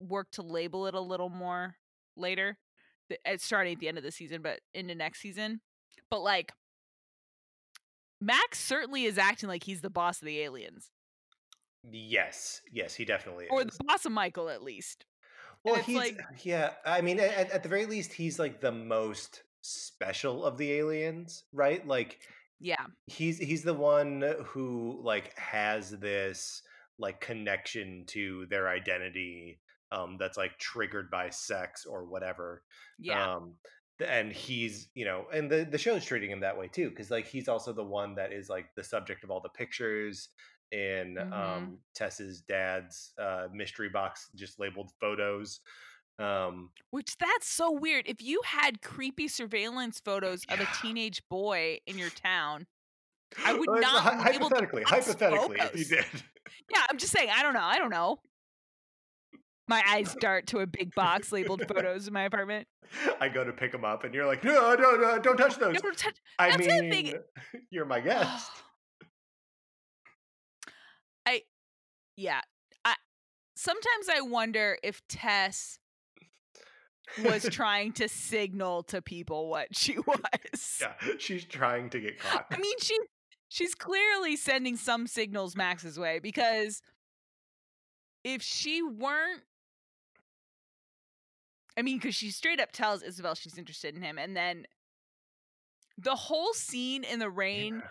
[0.00, 1.76] work to label it a little more
[2.16, 2.58] later.
[3.10, 5.60] It's eh, starting at the end of the season, but into next season.
[6.10, 6.52] But like,
[8.20, 10.90] Max certainly is acting like he's the boss of the aliens.
[11.90, 13.66] Yes, yes, he definitely or is.
[13.66, 15.04] Or the boss of Michael, at least.
[15.64, 16.70] Well, he's like, yeah.
[16.84, 21.44] I mean, at, at the very least, he's like the most special of the aliens,
[21.52, 21.86] right?
[21.86, 22.20] Like,
[22.60, 26.62] yeah, he's he's the one who like has this
[26.98, 29.58] like connection to their identity
[29.94, 32.62] um that's like triggered by sex or whatever
[32.98, 33.54] yeah um
[34.04, 37.26] and he's you know and the the show's treating him that way too because like
[37.26, 40.28] he's also the one that is like the subject of all the pictures
[40.72, 41.32] in Mhm.
[41.32, 45.60] um, Tess's dad's uh, mystery box, just labeled photos.
[46.18, 48.08] Um, Which that's so weird.
[48.08, 52.66] If you had creepy surveillance photos of a teenage boy in your town,
[53.44, 56.06] I would well, not hy- be able to hypothetically, hypothetically, if you did,
[56.70, 57.28] yeah, I'm just saying.
[57.32, 57.62] I don't know.
[57.62, 58.18] I don't know.
[59.68, 62.66] My eyes dart to a big box labeled photos in my apartment.
[63.20, 65.80] I go to pick them up, and you're like, no, no, no, don't touch those.
[65.80, 67.14] Don't touch- I mean,
[67.70, 68.50] you're my guest.
[68.52, 68.60] Oh.
[71.26, 71.42] I
[72.16, 72.40] yeah.
[72.84, 72.94] I
[73.56, 75.78] sometimes I wonder if Tess
[77.24, 80.78] was trying to signal to people what she was.
[80.80, 82.46] yeah, she's trying to get caught.
[82.50, 82.98] I mean, she
[83.48, 86.82] she's clearly sending some signals Max's way because
[88.24, 89.42] if she weren't
[91.76, 94.66] I mean, because she straight up tells Isabel she's interested in him, and then
[95.98, 97.82] the whole scene in the rain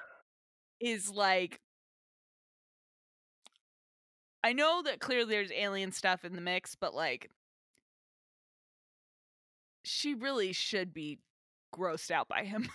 [0.79, 1.59] is like
[4.43, 7.29] I know that clearly there's alien stuff in the mix, but like
[9.83, 11.19] she really should be
[11.73, 12.69] grossed out by him.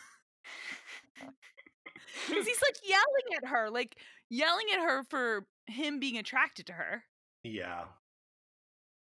[1.23, 1.27] Uh,
[2.29, 3.97] because he's like yelling at her, like
[4.31, 7.05] yelling at her for him being attracted to her.
[7.43, 7.85] yeah.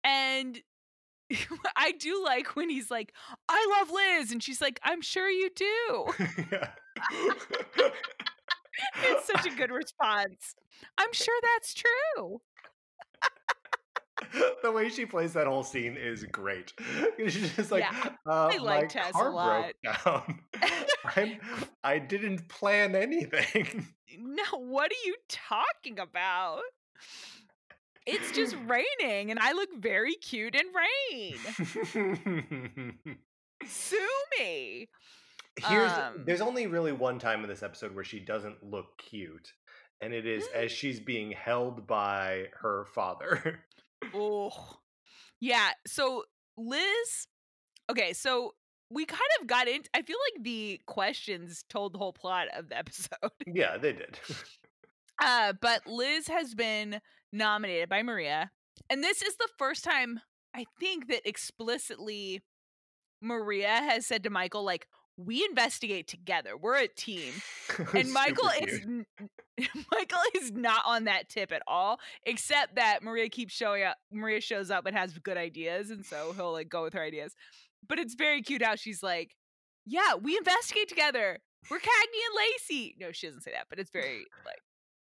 [0.04, 0.60] And
[1.76, 3.14] I do like when he's like,
[3.50, 4.32] I love Liz.
[4.32, 6.08] And she's like, I'm sure you do.
[9.04, 10.56] It's such a good response.
[10.98, 12.42] I'm sure that's true.
[14.64, 16.74] the way she plays that whole scene is great.
[17.18, 20.40] She's just like, Yeah, uh, I like my Tess a car lot." broke down.
[21.16, 21.40] I'm,
[21.84, 23.88] I didn't plan anything.
[24.20, 26.62] No, what are you talking about?
[28.14, 30.66] It's just raining and I look very cute in
[31.14, 31.38] rain.
[33.66, 34.90] Sue me.
[35.58, 39.54] Here's Um, there's only really one time in this episode where she doesn't look cute,
[40.02, 43.62] and it is as she's being held by her father.
[44.16, 44.80] Oh,
[45.40, 45.70] yeah.
[45.86, 46.24] So
[46.58, 47.28] Liz,
[47.88, 48.14] okay.
[48.14, 48.56] So
[48.90, 49.88] we kind of got into.
[49.94, 53.30] I feel like the questions told the whole plot of the episode.
[53.46, 54.20] yeah, they did.
[55.22, 57.00] Uh, but Liz has been
[57.32, 58.52] nominated by Maria,
[58.90, 60.22] and this is the first time
[60.54, 62.42] I think that explicitly
[63.22, 66.58] Maria has said to Michael, like, "We investigate together.
[66.58, 67.34] We're a team."
[67.94, 68.82] and Michael is
[69.92, 73.98] Michael is not on that tip at all, except that Maria keeps showing up.
[74.12, 77.36] Maria shows up and has good ideas, and so he'll like go with her ideas.
[77.88, 79.36] But it's very cute how she's like,
[79.86, 81.40] "Yeah, we investigate together.
[81.70, 84.60] We're Cagney and Lacey." No, she doesn't say that, but it's very like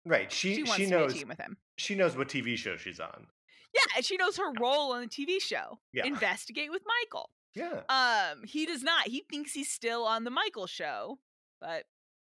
[0.05, 0.31] right.
[0.31, 1.57] she, She wants she to knows be a team with him.
[1.77, 3.27] she knows what TV show she's on.
[3.73, 5.79] Yeah, and she knows her role on the TV show.
[5.93, 6.05] Yeah.
[6.05, 7.29] Investigate with Michael.
[7.55, 7.81] Yeah.
[7.89, 9.07] Um, he does not.
[9.07, 11.19] He thinks he's still on the Michael show,
[11.59, 11.85] but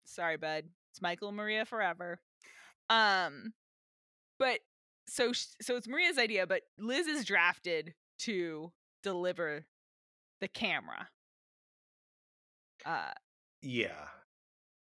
[0.05, 0.65] sorry, bud.
[0.93, 2.21] It's Michael and Maria forever.
[2.89, 3.53] Um,
[4.39, 4.61] but
[5.09, 9.67] so so it's Maria's idea, but Liz is drafted to deliver
[10.41, 11.09] the camera.
[12.85, 13.13] Uh,
[13.63, 14.07] Yeah.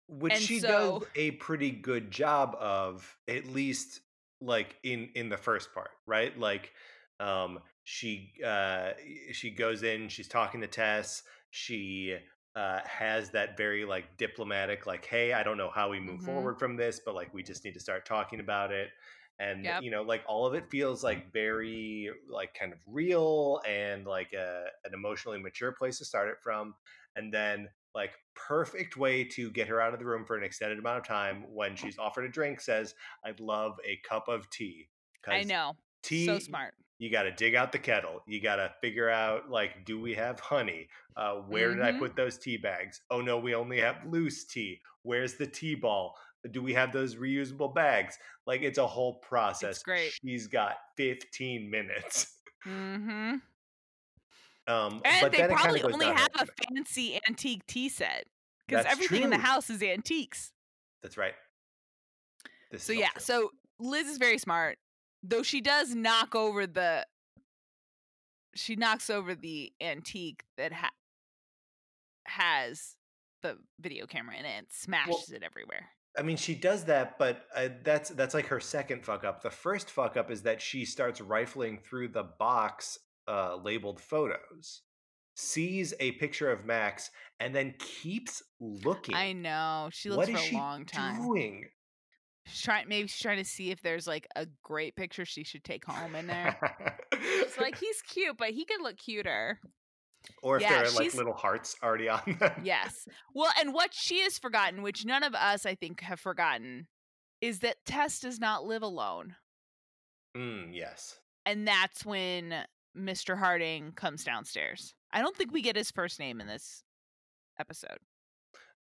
[0.08, 4.02] Which And she so- does a pretty good job of, at least
[4.42, 6.38] like in in the first part, right?
[6.38, 6.74] Like
[7.20, 8.92] um she uh
[9.32, 12.18] she goes in, she's talking to Tess, she
[12.56, 16.26] uh has that very like diplomatic like hey i don't know how we move Mhm.
[16.26, 18.92] forward from this but like we just need to start talking about it
[19.40, 19.82] and Yep.
[19.84, 24.32] you know like all of it feels like very like kind of real and like
[24.32, 26.74] a, an emotionally mature place to start it from
[27.18, 30.78] and then like perfect way to get her out of the room for an extended
[30.78, 32.94] amount of time when she's offered a drink says
[33.26, 34.88] i'd love a cup of tea
[35.28, 35.72] i know,
[36.04, 36.74] tea so smart.
[37.00, 40.14] you got to dig out the kettle you got to figure out like do we
[40.14, 40.88] have honey?
[41.18, 42.00] Uh, where did i Mhm.
[42.00, 43.02] put those tea bags?
[43.10, 44.82] Oh no we only have loose tea.
[45.04, 46.16] Where's the tea ball?
[46.52, 48.20] Do we have those reusable bags?
[48.46, 49.82] Like it's a whole process.
[49.82, 50.12] great.
[50.12, 52.38] she's got 15 minutes.
[52.68, 53.36] Mm-hmm.
[54.68, 58.26] Um And but they then it kinda probably only have a fancy antique tea set
[58.68, 60.52] because everything in the house is antiques.
[61.04, 61.34] that's right
[62.72, 63.22] this So yeah, true.
[63.22, 64.78] so Liz is very smart,
[65.22, 67.06] though she does knock over the.
[68.56, 70.94] She knocks over the antique that ha-
[72.26, 72.96] has
[73.44, 75.90] the video camera in it and smashes it everywhere.
[76.18, 79.42] I mean, she does that, but uh, that's that's like her second fuck up.
[79.44, 84.82] The first fuck up is that she starts rifling through the box uh, labeled photos,
[85.36, 87.10] sees a picture of Max,
[87.40, 89.16] and then keeps looking.
[89.16, 91.22] I know she looks What for a she long time.
[91.22, 91.66] doing?
[92.48, 95.64] She's trying, maybe she's trying to see if there's like a great picture she should
[95.64, 96.56] take home in there.
[97.12, 99.60] It's like he's cute, but he could look cuter.
[100.44, 102.62] or if yeah, there are like little hearts already on them.
[102.64, 103.08] Yes.
[103.34, 106.88] Well, and what she has forgotten, which none of us, I think, have forgotten,
[107.42, 109.36] is that Tess does not live alone.
[110.38, 111.18] Mm, yes.
[111.48, 112.54] And that's when
[112.98, 113.38] Mr.
[113.38, 114.94] Harding comes downstairs.
[115.12, 116.84] I don't think we get his first name in this
[117.60, 117.98] episode.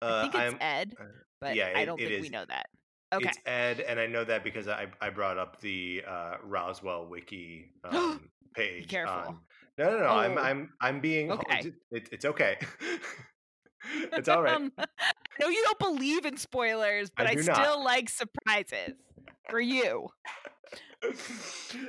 [0.01, 1.03] I Uh, think it's I'm, Ed, uh,
[1.41, 2.67] but yeah, I don't it think we know that.
[3.13, 3.27] Okay.
[3.29, 7.73] It's Ed, and I know that because I I brought up the uh, Roswell wiki
[7.83, 8.87] um, page.
[8.87, 9.13] careful.
[9.15, 9.39] on-
[9.77, 10.07] no, no, no.
[10.07, 10.41] I'm Oh.
[10.41, 11.31] I'm I'm being.
[11.31, 11.71] Okay.
[11.91, 12.57] It, it's okay.
[14.13, 14.55] it's all right.
[14.55, 14.85] Um, I
[15.39, 17.55] know you don't believe in spoilers, but I I, do not.
[17.55, 18.93] still like surprises
[19.49, 20.09] for you.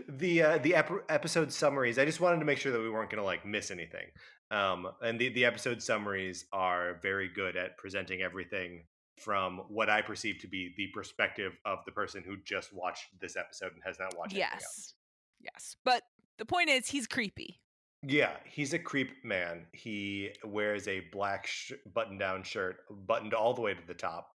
[0.08, 1.98] The uh, the ep- episode summaries.
[1.98, 4.06] I just wanted to make sure that we weren't going to like miss anything.
[4.50, 8.84] Um, and the the episode summaries are very good at presenting everything
[9.16, 13.36] from what I perceive to be the perspective of the person who just watched this
[13.36, 14.34] episode and has not watched.
[14.34, 14.94] Yes.
[15.40, 15.76] Yes.
[15.84, 16.02] But
[16.38, 17.60] the point is, he's creepy.
[18.02, 19.66] Yeah, he's a creep man.
[19.72, 24.30] He wears a black sh- button-down shirt, buttoned all the way to the top,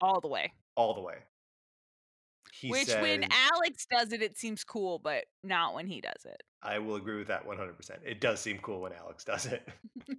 [0.00, 0.52] all the way.
[0.74, 1.14] all the way.
[2.60, 6.24] He Which, says, when Alex does it, it seems cool, but not when he does
[6.24, 6.42] it.
[6.62, 7.98] I will agree with that 100%.
[8.04, 9.68] It does seem cool when Alex does it.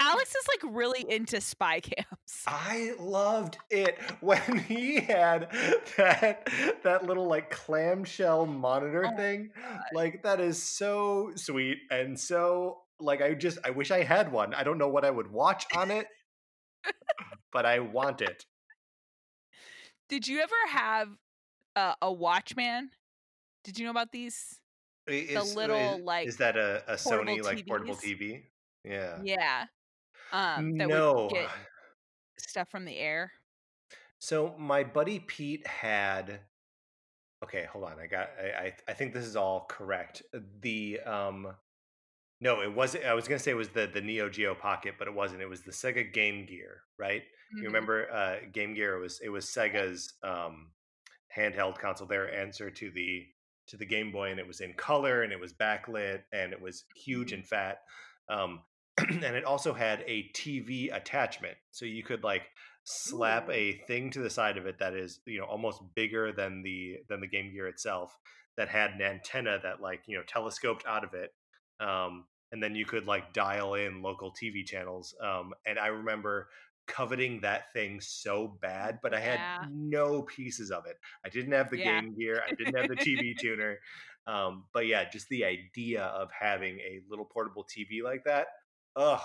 [0.00, 2.44] Alex is like really into spy cams.
[2.46, 5.48] I loved it when he had
[5.96, 6.48] that
[6.82, 9.50] that little like clamshell monitor Oh thing.
[9.92, 14.54] Like that is so sweet and so like I just I wish I had one.
[14.54, 16.06] I don't know what I would watch on it,
[17.52, 18.44] but I want it.
[20.10, 21.08] Did you ever have
[21.76, 22.90] uh, a Watchman?
[23.62, 24.58] Did you know about these?
[25.06, 28.42] Is, little, is, like, is that a, a Sony like portable TV?
[28.84, 29.18] Yeah.
[29.22, 29.66] Yeah.
[30.32, 31.22] Um, that no.
[31.22, 31.48] would get
[32.38, 33.30] stuff from the air.
[34.18, 36.40] So my buddy Pete had.
[37.42, 37.92] Okay, hold on.
[37.98, 38.30] I got.
[38.38, 40.22] I, I I think this is all correct.
[40.60, 41.54] The um,
[42.40, 43.04] no, it wasn't.
[43.04, 45.40] I was gonna say it was the the Neo Geo Pocket, but it wasn't.
[45.40, 47.22] It was the Sega Game Gear, right?
[47.56, 48.96] You remember uh, Game Gear?
[48.96, 50.70] It was it was Sega's um,
[51.36, 52.06] handheld console.
[52.06, 53.26] Their answer to the
[53.68, 56.60] to the Game Boy, and it was in color, and it was backlit, and it
[56.60, 57.34] was huge Mhm.
[57.34, 57.82] and fat.
[58.28, 58.62] Um,
[58.98, 62.50] and it also had a TV attachment, so you could like
[62.84, 66.62] slap a thing to the side of it that is you know almost bigger than
[66.62, 68.16] the than the Game Gear itself.
[68.56, 71.32] That had an antenna that like you know telescoped out of it.
[71.80, 75.14] Um, and then you could like dial in local TV channels.
[75.22, 76.48] Um, and I remember
[76.90, 79.66] coveting that thing so bad, but I had Yeah.
[79.70, 80.96] no pieces of it.
[81.24, 82.00] I didn't have the Yeah.
[82.00, 83.78] Game Gear, I didn't have the TV tuner.
[84.26, 88.48] Um, but yeah, just the idea of having a little portable TV like that.
[88.96, 89.20] Ugh.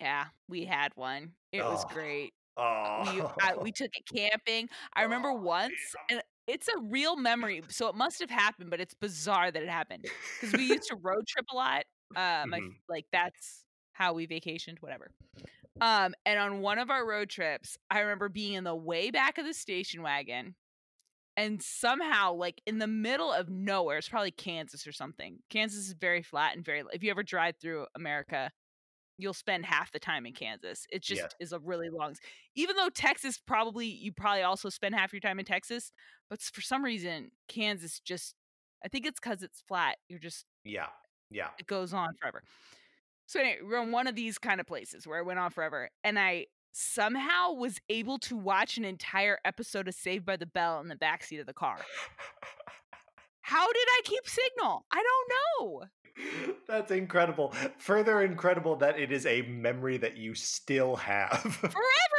[0.00, 1.32] Yeah, we had one.
[1.52, 1.88] It was Oh.
[1.94, 2.34] great.
[2.56, 3.02] Oh.
[3.12, 4.68] We I, we took it camping.
[4.94, 7.62] I remember Oh, once, and it's a real memory.
[7.68, 10.04] So it must have happened, but it's bizarre that it happened
[10.40, 11.84] because we used to road trip a lot.
[12.14, 12.76] Uh, my Mhm.
[12.88, 15.10] like that's how we vacationed, whatever.
[15.80, 19.38] Um, and on one of our road trips, I remember being in the way back
[19.38, 20.54] of the station wagon,
[21.36, 25.38] and somehow, like in the middle of nowhere, it's probably Kansas or something.
[25.50, 26.84] Kansas is very flat and very.
[26.92, 28.50] If you ever drive through America,
[29.18, 30.86] you'll spend half the time in Kansas.
[30.90, 31.34] It just Yes.
[31.40, 32.16] is a really long.
[32.54, 35.92] Even though Texas probably you probably also spend half your time in Texas,
[36.30, 38.34] but for some reason Kansas just.
[38.84, 39.98] I think it's because it's flat.
[40.08, 40.88] You're just yeah.
[41.30, 41.50] Yeah.
[41.58, 42.42] it goes on forever.
[43.32, 45.88] So anyway, we're in one of these kind of places where I went on forever,
[46.04, 50.80] and I somehow was able to watch an entire episode of Saved by the Bell
[50.80, 51.78] in the backseat of the car.
[53.42, 54.86] How did I keep signal?
[54.90, 55.32] I don't
[55.68, 55.82] know.
[56.68, 57.54] That's incredible.
[57.78, 61.40] Further incredible that it is a memory that you still have.
[61.40, 61.76] Forever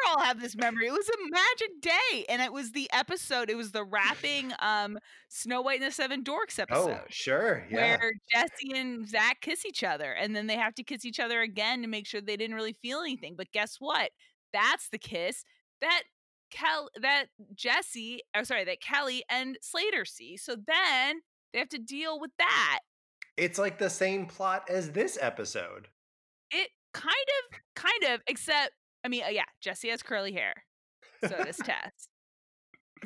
[0.07, 0.87] I'll have this memory.
[0.87, 3.49] It was a magic day, and it was the episode.
[3.49, 4.97] It was the wrapping um
[5.29, 6.99] Snow White and the Seven Dorks episode.
[7.01, 7.65] oh, sure.
[7.69, 7.97] Yeah.
[7.97, 11.41] where Jesse and Zach kiss each other, and then they have to kiss each other
[11.41, 13.35] again to make sure they didn't really feel anything.
[13.37, 14.11] But guess what?
[14.51, 15.45] That's the kiss
[15.81, 16.03] that
[16.53, 20.37] Kel that Jesse, or sorry, that Kelly and Slater see.
[20.37, 22.79] So then they have to deal with that.
[23.35, 25.87] It's like the same plot as this episode.
[26.51, 27.09] It kind
[27.51, 28.71] of, kind of, except
[29.03, 30.53] I mean, uh, yeah, Jesse has curly hair.
[31.21, 32.07] So does Tess.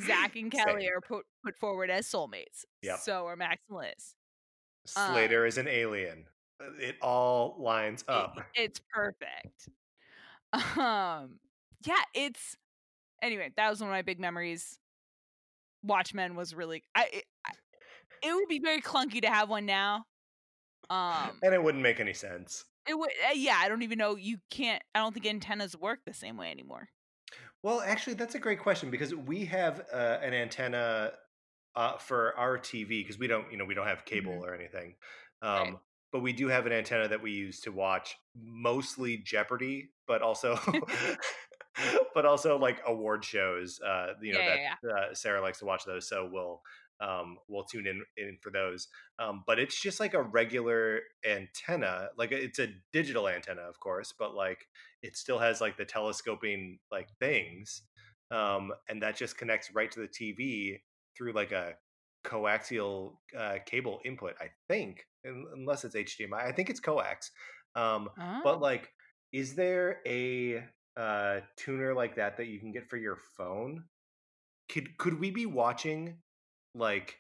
[0.06, 0.90] Zach and Kelly Same.
[0.96, 2.66] are put put forward as soulmates.
[2.84, 3.00] Yep.
[3.00, 4.14] So are Max and Liz.
[4.96, 6.26] Um, Slater is an alien.
[6.62, 8.38] Uh, It all lines It- up.
[8.54, 9.70] it's perfect.
[10.54, 11.40] Um,
[11.86, 12.56] yeah, it's
[13.22, 13.52] anyway.
[13.58, 14.80] That was one of my big memories.
[15.84, 16.84] Watchman was really.
[16.96, 17.08] I.
[17.14, 17.52] It, I-
[18.24, 20.06] it would be very clunky to have one now.
[20.90, 22.66] Um, and it wouldn't make any sense.
[22.88, 23.12] it would.
[23.30, 24.16] Uh, yeah, I don't even know.
[24.16, 24.82] You can't.
[24.96, 26.90] I don't think antennas work the same way anymore.
[27.62, 31.12] Well, actually, that's a great question because we have uh, an antenna
[31.76, 34.42] uh, for our TV because we don't, you know, we don't have cable Mhm.
[34.42, 34.96] or anything.
[35.44, 35.68] Right.
[35.68, 35.80] Um,
[36.12, 40.58] But we do have an antenna that we use to watch mostly Jeopardy, but also
[42.14, 43.80] but also like award shows.
[43.80, 46.62] Uh, you know Yeah, that yeah, uh, Sarah likes to watch those, so we'll
[47.00, 48.88] um, we'll tune in in for those.
[49.20, 54.14] Um, but it's just like a regular antenna, like it's a digital antenna, of course,
[54.18, 54.68] but like
[55.02, 57.84] it still has like the telescoping like things,
[58.32, 60.84] um, and that just connects right to the TV
[61.16, 61.76] through like a
[62.24, 64.36] coaxial uh, cable input.
[64.40, 67.32] I think, unless it's HDMI, I think it's coax.
[67.76, 68.42] Um, yeah.
[68.44, 68.62] but Oh.
[68.62, 68.92] like,
[69.32, 70.68] is there a
[70.98, 73.84] uh, tuner like that that you can get for your phone?
[74.70, 76.18] Could could we be watching
[76.74, 77.20] like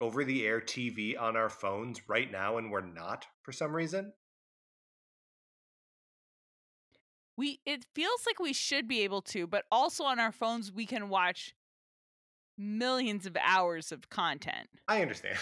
[0.00, 4.12] over the air TV on our phones right now and we're not for some reason?
[7.36, 10.86] We it feels like we should be able to, but also on our phones we
[10.86, 11.54] can watch
[12.56, 14.68] millions of hours of content.
[14.88, 15.38] I understand.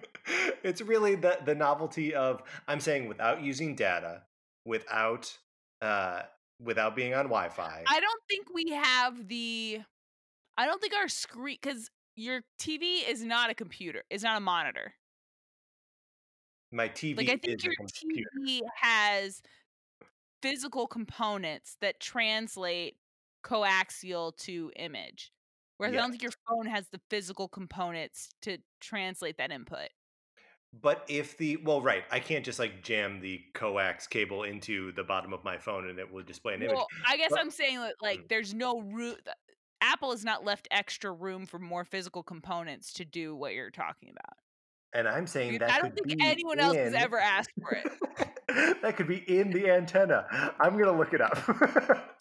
[0.62, 4.22] it's really the the novelty of I'm saying without using data,
[4.64, 5.36] without
[5.80, 6.22] uh
[6.62, 7.84] without being on Wi-Fi.
[7.86, 9.80] I don't think we have the
[10.56, 14.04] I don't think our screen cuz your TV is not a computer.
[14.10, 14.94] It's not a monitor.
[16.70, 17.74] My TV Like I think your.
[17.74, 19.42] TV has
[20.42, 22.96] physical components that translate
[23.44, 25.32] coaxial to image.
[25.78, 29.88] Whereas I don't think your phone has the physical components to translate that input.
[30.80, 35.04] But if the well, right, I can't just like jam the coax cable into the
[35.04, 36.74] bottom of my phone and it will display an image.
[36.74, 38.28] Well, I guess But- I'm saying that like Mm.
[38.28, 39.16] there's no room.
[39.82, 44.10] Apple has not left extra room for more physical components to do what you're talking
[44.10, 44.38] about.
[44.94, 47.86] And I'm saying Dude, that I don't think anyone else has ever asked for it.
[48.82, 50.54] that could be in the antenna.
[50.60, 51.36] I'm gonna look it up.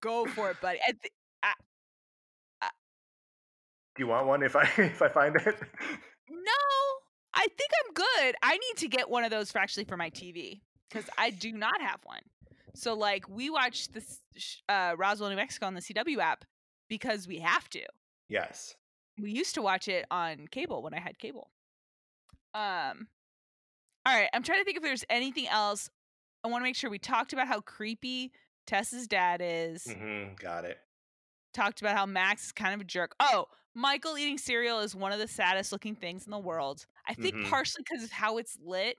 [0.00, 0.78] Go for it, buddy.
[0.86, 1.12] I th-
[3.96, 5.44] Do you want one if I if I find it?
[6.28, 6.52] no,
[7.34, 8.34] I think I'm good.
[8.42, 11.52] I need to get one of those for actually for my TV because I do
[11.52, 12.20] not have one.
[12.74, 14.20] So like we watch this
[14.68, 16.44] uh, Roswell, New Mexico on the CW app
[16.88, 17.82] because we have to.
[18.28, 18.74] yes.
[19.20, 21.50] we used to watch it on cable when I had cable.
[22.54, 23.08] Um
[24.06, 25.88] all right, I'm trying to think if there's anything else.
[26.44, 28.32] I want to make sure we talked about how creepy
[28.66, 29.84] Tess's dad is.
[29.90, 30.78] hmm got it.
[31.54, 33.14] Talked about how Max is kind of a jerk.
[33.18, 36.86] Oh, Michael eating cereal is one of the saddest looking things in the world.
[37.06, 37.50] I think Mhm.
[37.50, 38.98] partially because of how it's lit.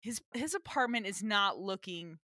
[0.00, 2.20] His his apartment is not looking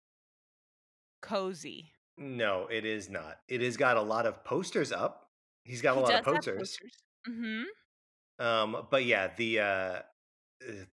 [1.22, 1.94] cozy.
[2.18, 3.42] No, it is not.
[3.48, 5.32] It has got a lot of posters up.
[5.64, 6.78] He's got a lot of have posters.
[7.28, 7.64] Mm-hmm.
[8.40, 10.02] Um, but yeah, the uh, uh,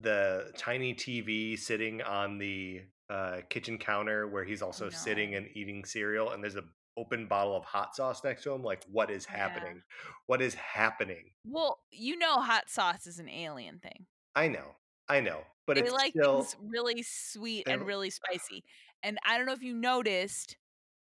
[0.01, 5.85] the tiny TV sitting on the uh, kitchen counter where he's also sitting and eating
[5.85, 6.65] cereal, and there's a
[6.97, 8.63] open bottle of hot sauce next to him.
[8.63, 9.37] Like, what is Yeah.
[9.39, 9.83] happening?
[10.27, 11.31] What is happening?
[11.45, 14.07] Well, you know, hot sauce is an alien thing.
[14.35, 14.77] I know,
[15.09, 18.65] I know, but they it's like still things really sweet and really spicy.
[19.03, 20.57] And I don't know if you noticed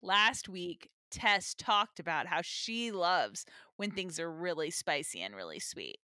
[0.02, 5.58] last week, Tess talked about how she loves when things are really spicy and really
[5.58, 5.98] sweet.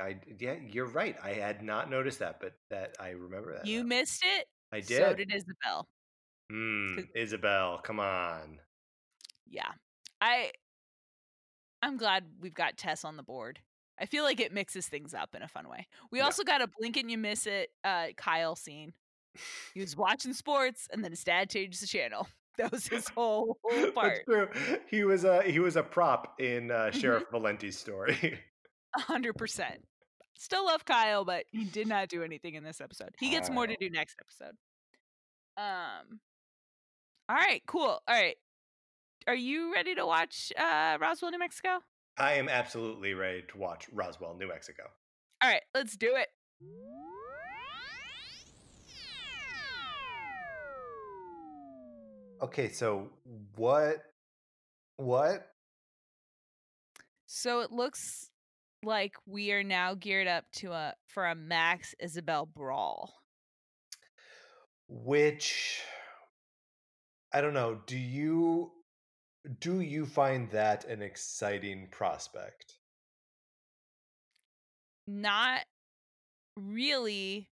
[0.00, 1.16] I yeah, you're right.
[1.22, 3.66] I had not noticed that, but that I remember that.
[3.66, 3.88] You now.
[3.88, 4.46] missed it.
[4.72, 5.32] I did So did.
[5.34, 5.88] Isabel.
[6.50, 8.60] Hmm, Isabel, come on.
[9.50, 9.70] Yeah.
[10.20, 10.52] I
[11.82, 13.60] I'm glad we've got Tess on the board.
[14.00, 15.86] I feel like it mixes things up in a fun way.
[16.10, 16.24] We Yeah.
[16.24, 18.92] also got a blink and you miss it uh Kyle scene.
[19.74, 22.28] He was watching sports and then his dad changed the channel.
[22.58, 24.24] That was his whole, whole That's part.
[24.24, 24.48] true.
[24.90, 26.98] He was a he was a prop in uh, Mm-hmm.
[26.98, 28.40] Sheriff Valenti's story.
[28.96, 29.86] A hundred percent.
[30.36, 33.10] Still love Kyle, but he did not do anything in this episode.
[33.20, 34.56] He gets more to do next episode.
[35.56, 36.18] Um.
[37.28, 38.00] All right, cool.
[38.08, 38.34] All right,
[39.28, 41.80] are you ready to watch uh, Roswell, New Mexico?
[42.16, 44.84] I am absolutely ready to watch Roswell, New Mexico.
[45.42, 46.28] All right, let's do it.
[52.42, 53.10] Okay, so
[53.56, 53.98] what
[54.96, 55.48] what
[57.26, 58.30] So it looks
[58.82, 63.12] like we are now geared up to a for a Max Isabel brawl.
[64.88, 65.82] which
[67.32, 68.72] I don't know, do you
[69.60, 72.76] do you find that an exciting prospect?
[75.06, 75.64] Not
[76.56, 77.48] really.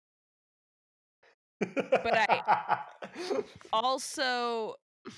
[2.03, 2.79] But I
[3.73, 4.77] also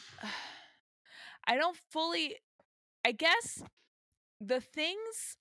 [1.47, 2.37] I don't fully
[3.05, 3.63] I guess
[4.41, 5.37] the things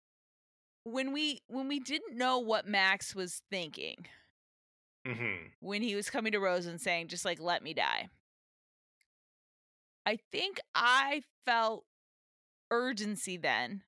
[0.84, 4.06] when we when we didn't know what Max was thinking
[5.08, 5.48] Mm-hmm.
[5.62, 8.10] when he was coming to Rosa and saying just like let me die.
[10.06, 11.86] I think I felt
[12.72, 13.84] urgency then.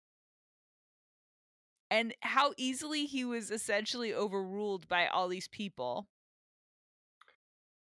[1.90, 6.08] And how easily he was essentially overruled by all these people.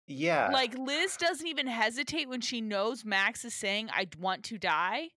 [0.07, 0.49] Yeah.
[0.51, 5.09] Like Liz doesn't even hesitate when she knows Max is saying I want to die.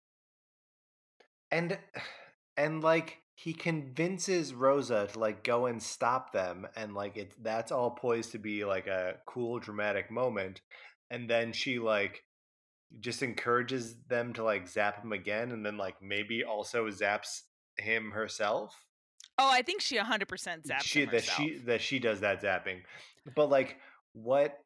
[1.52, 1.78] and
[2.56, 7.72] and like he convinces Rosa to like go and stop them and like it's that's
[7.72, 10.60] all poised to be like a cool dramatic moment
[11.10, 12.24] and then she like
[13.00, 17.42] just encourages them to like zap him again and then like maybe also zaps
[17.78, 18.84] him herself
[19.38, 20.26] Oh, I think she 100%
[20.66, 21.38] zaps she him that herself.
[21.38, 22.82] she that she does that zapping
[23.34, 23.78] but like
[24.12, 24.58] what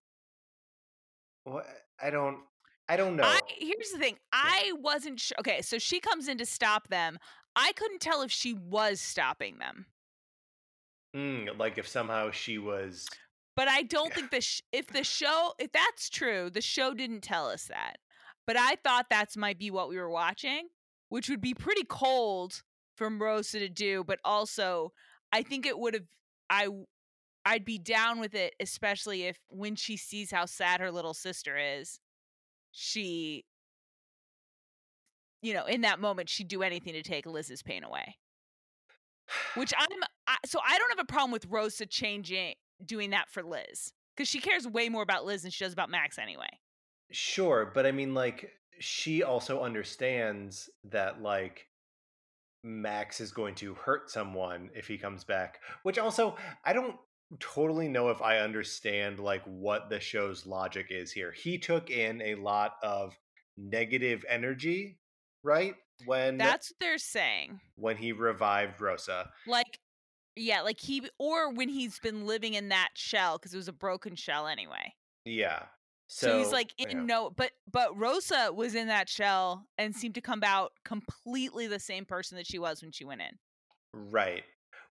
[1.45, 1.65] what
[2.03, 2.39] i don't
[2.89, 4.17] i don't know I here's the thing.
[4.33, 5.37] I wasn't sure.
[5.41, 7.19] Okay, so she comes in to stop them.
[7.55, 9.87] I couldn't tell if she was stopping them.
[11.15, 13.07] Mm, like if somehow she was
[13.55, 17.23] But I don't think the sh- if the show if that's true, the show didn't
[17.23, 17.97] tell us that.
[18.47, 20.69] But I thought that's might be what we were watching,
[21.09, 22.63] which would be pretty cold
[22.97, 24.93] from Rosa to do, but also
[25.33, 26.05] I think it would have
[26.49, 26.69] I
[27.45, 31.57] I'd be down with it especially if when she sees how sad her little sister
[31.57, 32.01] is,
[32.73, 33.45] she
[35.43, 38.17] you know, in that moment she'd do anything to take Liz's pain away.
[39.55, 39.89] Which I'm
[40.27, 44.29] I, so I don't have a problem with Rosa changing doing that for Liz because
[44.29, 46.49] she cares way more about Liz than she does about Max anyway.
[47.11, 51.67] Sure, but I mean, like, she also understands that, like,
[52.63, 55.61] Max is going to hurt someone if he comes back.
[55.83, 56.97] Which also, I don't
[57.39, 61.33] totally know if I understand, like, what the show's logic is here.
[61.33, 63.17] He took in a lot of
[63.57, 64.99] negative energy,
[65.43, 65.75] right?
[66.05, 67.61] When That's what they're saying.
[67.77, 69.31] when he revived Rosa.
[69.47, 69.79] Like,
[70.37, 73.73] yeah, like he or when he's been living in that shell because it was a
[73.73, 74.93] broken shell anyway.
[75.25, 75.63] Yeah.
[76.09, 77.05] So, So, he's like in yeah.
[77.05, 81.81] no, but but Rosa was in that shell and seemed to come out completely the
[81.81, 83.39] same person that she was when she went in.
[83.93, 84.45] Right.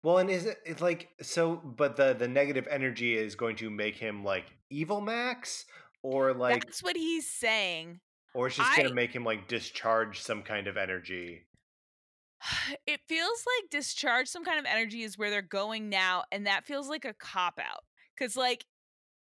[0.01, 1.55] Well, and is it it's like so?
[1.55, 5.65] But the the negative energy is going to make him like evil Max,
[6.01, 7.99] or like, That's what he's saying.
[8.33, 11.45] or it's just gonna make him like discharge some kind of energy.
[12.85, 16.65] It feels like discharge some kind of energy is where they're going now, and that
[16.65, 17.83] feels like a cop out.
[18.19, 18.65] Cause like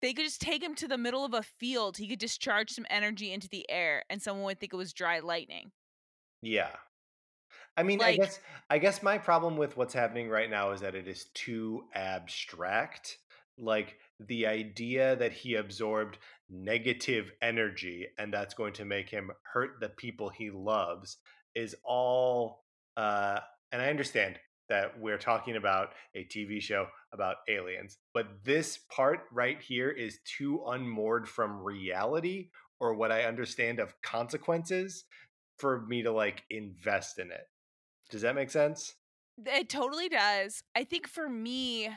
[0.04, 2.86] they could just take him to the middle of a field, he could discharge some
[2.90, 5.72] energy into the air, and someone would think it was dry lightning.
[6.42, 6.76] Yeah.
[7.78, 8.40] I mean, Like- I guess
[8.70, 13.18] I guess my problem with what's happening right now is that it is too abstract.
[13.58, 16.18] Like the idea that he absorbed
[16.50, 21.18] negative energy and that's going to make him hurt the people he loves
[21.56, 22.66] is all
[22.98, 23.40] uh
[23.72, 24.38] and I understand
[24.70, 30.20] that we're talking about a TV show about aliens, but this part right here is
[30.26, 32.50] too unmoored from reality
[32.80, 35.06] or what I understand of consequences
[35.58, 37.48] for me to like invest in it.
[38.10, 38.96] Does that make sense?
[39.46, 40.64] It totally does.
[40.76, 41.90] I think for me,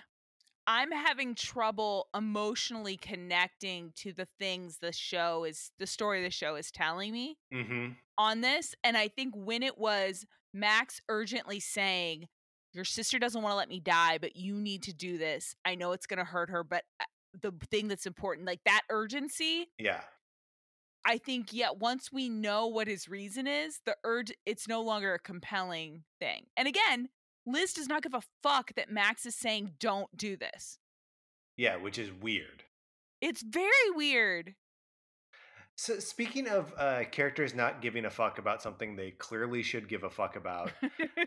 [0.67, 6.57] I'm having trouble emotionally connecting to the things the show is, the story the show
[6.57, 7.93] is telling me Mm-hmm.
[8.19, 8.75] on this.
[8.83, 12.29] And I think when it was Max urgently saying,
[12.77, 15.57] Your sister doesn't want to let me die, but you need to do this.
[15.64, 17.05] I know it's going to hurt her, but uh,
[17.41, 20.03] the thing that's important, like that urgency, Yeah.
[21.09, 25.14] I think, yeah, once we know what his reason is, the urge, it's no longer
[25.14, 26.47] a compelling thing.
[26.57, 27.09] And again,
[27.47, 30.79] Liz does not give a fuck that Max is saying, don't do this.
[31.57, 32.64] Yeah, which is weird.
[33.22, 34.55] It's very weird.
[35.79, 40.05] So speaking of uh, characters not giving a fuck about something they clearly should give
[40.05, 40.72] a fuck about,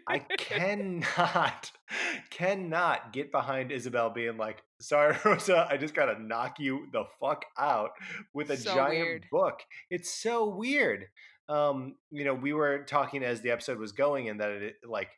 [0.07, 1.71] I cannot,
[2.31, 7.45] cannot get behind Isabel being like, "Sorry, Rosa, I just gotta knock you the fuck
[7.59, 7.91] out
[8.33, 9.25] with a So giant weird.
[9.31, 9.59] book."
[9.91, 11.05] It's so weird.
[11.47, 15.09] Um, you know, we were talking as the episode was going, and that it like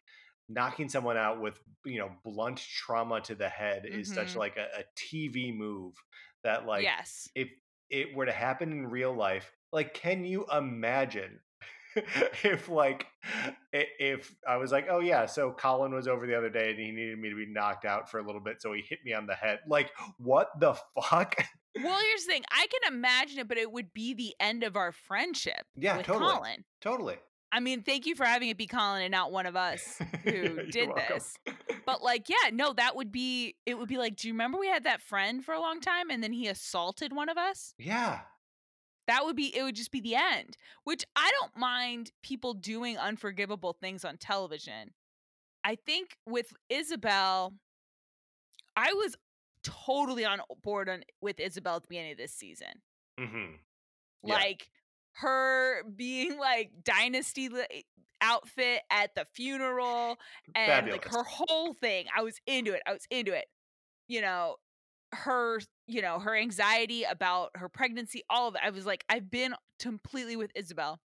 [0.49, 4.38] knocking someone out with you know blunt trauma to the head is such Mhm.
[4.38, 5.93] like a, a TV move
[6.43, 7.29] that like yes.
[7.36, 7.47] if
[7.91, 11.39] it were to happen in real life, like, can you imagine
[12.43, 13.05] if, like,
[13.73, 16.91] if I was like, oh yeah, so Colin was over the other day and he
[16.91, 19.27] needed me to be knocked out for a little bit, so he hit me on
[19.27, 19.59] the head.
[19.67, 20.73] Like, what the
[21.09, 21.35] fuck?
[21.75, 22.43] Well, here's the thing.
[22.51, 26.31] I can imagine it, but it would be the end of our friendship Yeah, totally.
[26.31, 26.65] Colin.
[26.81, 27.15] totally.
[27.52, 30.66] I mean, thank you for having it be Colin and not one of us who
[30.72, 31.04] did welcome.
[31.10, 31.36] this.
[31.86, 34.68] But like, yeah, no, that would be it would be like, do you remember we
[34.70, 37.74] had that friend for a long time and then he assaulted one of us?
[37.78, 38.22] yeah,
[39.08, 40.56] That would be it would just be the end.
[40.86, 44.91] Which I don't mind people doing unforgivable things on television.
[45.64, 47.54] I think with Isabel,
[48.76, 49.16] I was
[49.64, 52.82] totally on board on with Isabel at the beginning of this season.
[53.20, 53.56] hmm
[54.24, 54.36] Yeah.
[54.36, 54.70] Like
[55.14, 57.82] her being like dynasty eh,
[58.22, 60.18] outfit at the funeral
[60.55, 62.05] and like her whole thing.
[62.16, 62.82] I was into it.
[62.86, 63.45] I was into it.
[64.07, 64.55] You know,
[65.14, 68.62] her, you know, her anxiety about her pregnancy, all of it.
[68.64, 70.99] I was like, I've been completely with Isabel.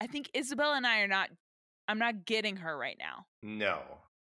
[0.00, 1.30] I think Isabel and I are not
[1.88, 3.26] I'm not getting her right now.
[3.42, 3.80] No.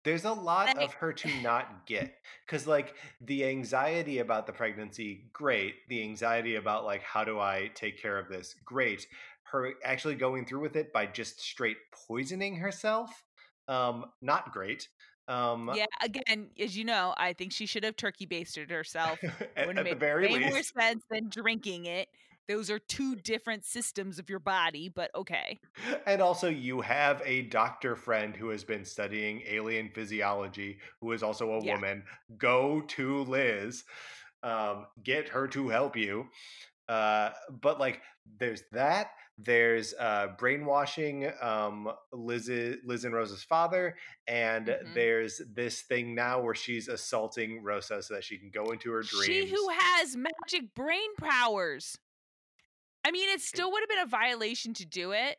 [0.04, 2.18] There's a lot of her to not get.
[2.46, 5.88] Cause like the anxiety about the pregnancy, great.
[5.88, 9.06] The anxiety about like how do I take care of this, great.
[9.44, 13.24] Her actually going through with it by just straight poisoning herself,
[13.68, 14.88] um, not great.
[15.28, 19.20] Um Yeah, again, as you know, I think she should have turkey basted herself.
[19.56, 20.74] at, Would have the made very way more least.
[20.78, 22.10] sense than drinking it.
[22.48, 25.58] Those are two different systems of your body, but okay.
[26.06, 31.22] And also, you have a doctor friend who has been studying alien physiology, who is
[31.22, 31.74] also a Yeah.
[31.74, 32.04] woman.
[32.36, 33.84] Go to Liz,
[34.42, 36.28] um, get her to help you.
[36.88, 38.02] Uh, but like,
[38.38, 39.12] there's that.
[39.36, 42.48] There's uh, brainwashing um, Liz,
[42.84, 43.96] Liz and Rosa's father,
[44.28, 44.94] and Mhm.
[44.94, 49.02] there's this thing now where she's assaulting Rosa so that she can go into her
[49.02, 49.24] dreams.
[49.26, 51.98] She who has magic brain powers.
[53.04, 55.36] I mean, it still would have been a violation to do it.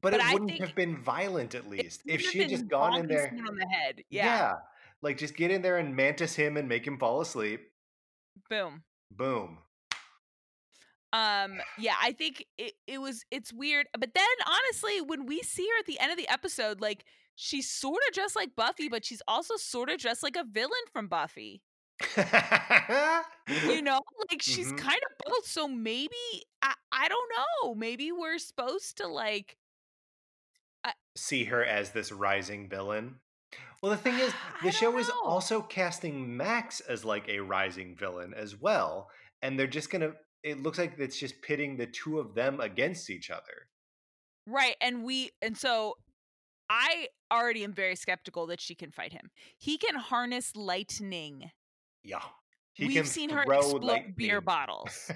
[0.00, 2.98] but, but it I wouldn't have been violent, at least if she had just gone
[2.98, 3.32] in there.
[3.46, 4.02] on the head.
[4.10, 4.24] Yeah.
[4.24, 4.54] Yeah.
[5.02, 7.60] Like just get in there and mantis him and make him fall asleep.
[8.48, 8.82] Boom.
[9.10, 9.58] Boom.
[11.12, 13.86] Um, yeah, I think it, it was it's weird.
[13.92, 17.04] But then honestly, when we see her at the end of the episode, like
[17.34, 20.72] she's sort of dressed like Buffy, but she's also sort of dressed like a villain
[20.92, 21.62] from Buffy.
[23.48, 24.78] You know, like she's Mhm.
[24.78, 25.46] kind of both.
[25.46, 26.16] So maybe
[26.62, 27.74] I, I don't know.
[27.74, 29.56] Maybe we're supposed to like
[31.14, 33.16] See her as this rising villain.
[33.82, 34.32] Well, the thing is,
[34.62, 39.10] the show is also casting Max as like a rising villain as well,
[39.42, 40.12] and they're just gonna.
[40.42, 43.68] It looks like it's just pitting the two of them against each other.
[44.46, 44.76] Right.
[44.80, 45.96] And we and so
[46.70, 49.30] I already am very skeptical that she can fight him.
[49.58, 51.50] He can harness lightning.
[52.04, 52.22] Yeah,
[52.72, 55.10] he We've can seen her explode beer bottles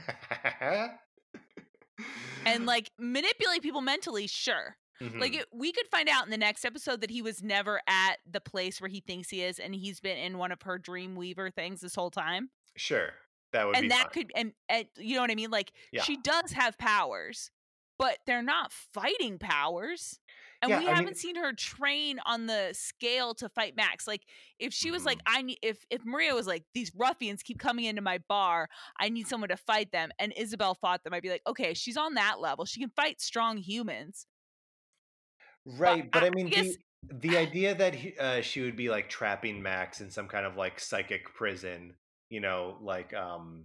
[2.45, 4.77] and like manipulate people mentally, sure.
[5.01, 5.41] Like Mhm.
[5.41, 8.41] it, we could find out in the next episode that he was never at the
[8.41, 11.51] place where he thinks he is and he's been in one of her dream weaver
[11.51, 12.49] things this whole time.
[12.77, 13.11] sure,
[13.53, 14.25] that would be and that fine.
[14.25, 15.51] could and, and you know what I mean?
[15.51, 16.03] Like Yeah.
[16.03, 17.51] she does have powers,
[17.99, 20.19] but they're not fighting powers.
[20.63, 24.07] And Yeah, we I haven't seen her train on the scale to fight Max.
[24.07, 24.23] Like
[24.59, 25.37] if she was like, Mm-hmm.
[25.39, 29.09] I need if if Maria was like, these ruffians keep coming into my bar, I
[29.09, 32.15] need someone to fight them, and Isabel fought them, I'd be like, okay, she's on
[32.15, 32.65] that level.
[32.65, 34.27] She can fight strong humans.
[35.65, 36.77] Right, but I I mean guess-
[37.11, 40.47] the the idea that he, uh, she would be like trapping Max in some kind
[40.47, 41.95] of like psychic prison,
[42.31, 43.65] you know, like um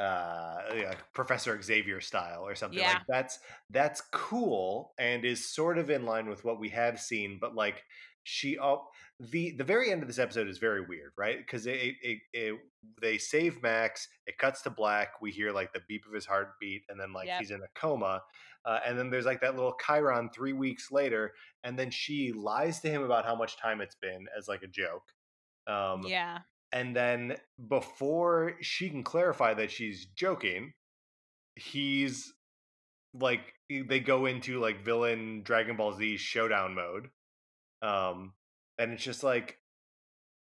[0.00, 2.94] uh yeah, Professor Xavier style or something Yeah.
[2.94, 3.38] like that's
[3.70, 7.82] that's cool and is sort of in line with what we have seen, but like
[8.22, 8.86] she oh
[9.18, 11.38] the the very end of this episode is very weird, right?
[11.38, 12.58] Because it, it, it, it
[13.02, 16.82] they save Max, it cuts to black, we hear like the beep of his heartbeat,
[16.88, 17.40] and then like Yep.
[17.40, 18.22] he's in a coma,
[18.64, 21.32] uh, and then there's like that little chyron three weeks later,
[21.64, 24.66] and then she lies to him about how much time it's been as like a
[24.68, 25.04] joke.
[25.66, 26.38] Um, yeah.
[26.72, 27.36] And then
[27.68, 30.72] before she can clarify that she's joking,
[31.56, 32.32] he's
[33.12, 37.08] like they go into like villain Dragon Ball Z showdown mode.
[37.82, 38.34] Um,
[38.78, 39.58] and it's just like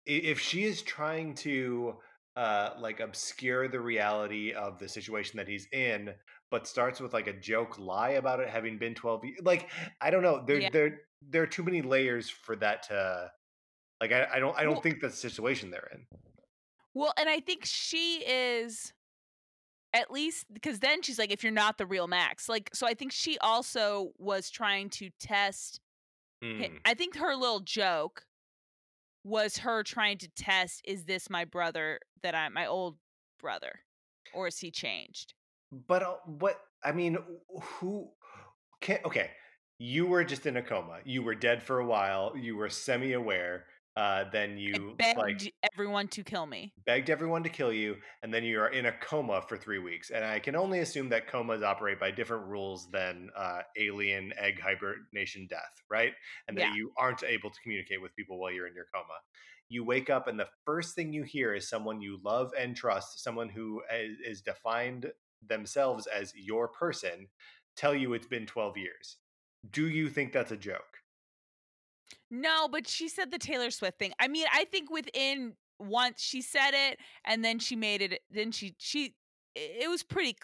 [0.05, 1.95] if she is trying to
[2.35, 6.11] uh like obscure the reality of the situation that he's in
[6.51, 10.09] but starts with like a joke lie about it having been 12 years like i
[10.11, 10.69] don't know there Yeah.
[10.71, 13.31] there there are too many layers for that to
[14.01, 16.05] like i, I don't i don't Well- think that's the situation they're in
[16.95, 18.93] Well, and I think she is
[19.93, 22.93] at least because then she's like, if you're not the real Max, like, so I
[22.95, 25.79] think she also was trying to test.
[26.43, 26.61] Hmm.
[26.85, 28.23] I think her little joke
[29.23, 32.97] was her trying to test: is this my brother that I, my old
[33.39, 33.81] brother,
[34.33, 35.33] or is he changed?
[35.87, 37.17] But uh, what I mean,
[37.61, 38.09] who
[38.81, 39.31] can okay?
[39.77, 40.99] You were just in a coma.
[41.05, 42.35] You were dead for a while.
[42.35, 43.65] You were semi-aware.
[43.99, 46.73] Uh, then I you begged like everyone to kill me.
[46.85, 50.11] begged everyone to kill you, and then you are in a coma for three weeks.
[50.11, 54.59] And I can only assume that comas operate by different rules than uh, alien egg
[54.59, 56.13] hibernation death, right?
[56.47, 56.73] And that Yeah.
[56.73, 59.19] you aren't able to communicate with people while you're in your coma.
[59.67, 63.19] You wake up, and the first thing you hear is someone you love and trust,
[63.19, 67.27] someone who is, is defined themselves as your person,
[67.75, 69.17] tell you it's been 12 years.
[69.69, 70.98] Do you think that's a joke?
[72.31, 74.13] No, but she said the Taylor Swift thing.
[74.19, 78.21] I mean, I think within once she said it, and then she made it.
[78.29, 79.15] Then she she
[79.55, 80.37] it was pretty.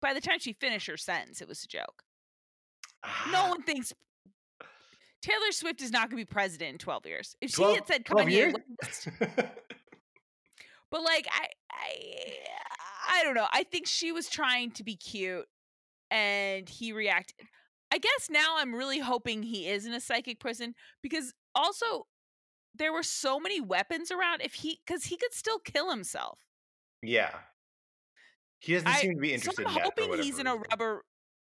[0.00, 2.02] By the time she finished her sentence, it was a joke.
[3.30, 3.92] No Ah, one thinks
[5.22, 7.36] Taylor Swift is not going to be president in 12 years.
[7.40, 8.54] If she 12 had said 12 Kanye?
[8.82, 9.08] West,
[10.90, 12.34] But like I I
[13.08, 13.46] I don't know.
[13.52, 15.46] I think she was trying to be cute
[16.10, 17.46] and he reacted.
[17.92, 22.06] I guess now I'm really hoping he is in a psychic prison because also
[22.74, 26.38] there were so many weapons around if he cuz he could still kill himself.
[27.02, 27.38] Yeah.
[28.60, 30.56] He doesn't I seem to be so interested I'm in that hoping he's in a
[30.56, 31.04] rubber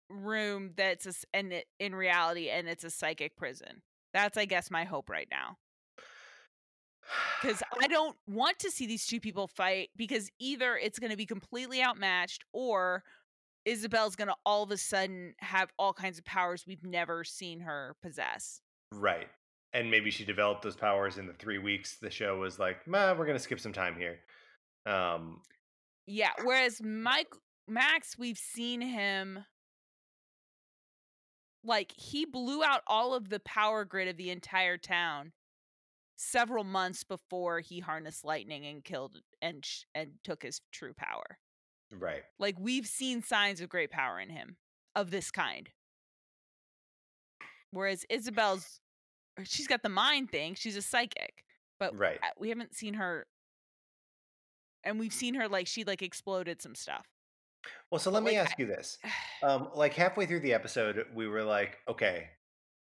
[0.09, 3.84] room that's a, and it, in reality and it's a psychic prison.
[4.11, 5.57] That's I guess my hope right now.
[7.43, 11.17] Cuz I don't want to see these two people fight because either it's going to
[11.17, 13.03] be completely outmatched or
[13.66, 17.61] Isabel's going to all of a sudden have all kinds of powers we've never seen
[17.61, 18.61] her possess.
[18.91, 19.28] Right.
[19.74, 23.14] And maybe she developed those powers in the three weeks the show was like, "Ma,
[23.14, 24.20] we're gonna skip some time here."
[24.86, 25.41] Um,
[26.05, 27.34] Yeah, whereas Mike
[27.68, 29.45] Max we've seen him
[31.64, 35.32] like he blew out all of the power grid of the entire town
[36.18, 41.39] several months before he harnessed lightning and killed and sh- and took his true power.
[42.00, 42.24] Right.
[42.39, 44.58] Like we've seen signs of great power in him
[44.96, 45.70] of this kind.
[47.72, 48.80] Whereas Isabel's
[49.44, 51.44] she's got the mind thing, she's a psychic,
[51.80, 52.20] but Right.
[52.24, 53.26] uh, we haven't seen her
[54.84, 57.08] and we've seen her like she like exploded some stuff.
[57.89, 58.98] Well, so let But, me like, ask you this.
[59.44, 62.30] Um, like halfway through the episode, we were like, okay,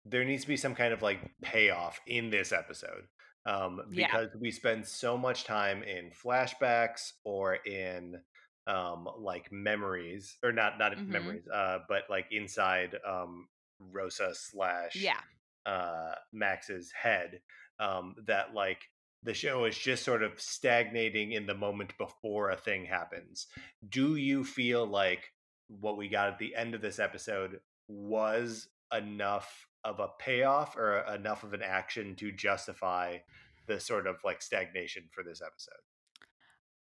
[0.05, 3.07] there needs to be some kind of like payoff in this episode.
[3.47, 4.05] Um, Yeah.
[4.07, 8.21] because we spend so much time in flashbacks or in
[8.67, 11.07] um like memories or not not Mhm.
[11.07, 13.49] memories, uh, but like inside um
[13.79, 15.19] Rosa slash Yeah.
[15.65, 17.41] uh Max's head.
[17.79, 18.89] Um, that like
[19.23, 23.47] the show is just sort of stagnating in the moment before a thing happens.
[23.87, 25.33] Do you feel like
[25.67, 30.99] what we got at the end of this episode was enough of a payoff or
[31.13, 33.17] enough of an action to justify
[33.65, 35.81] the sort of like stagnation for this episode?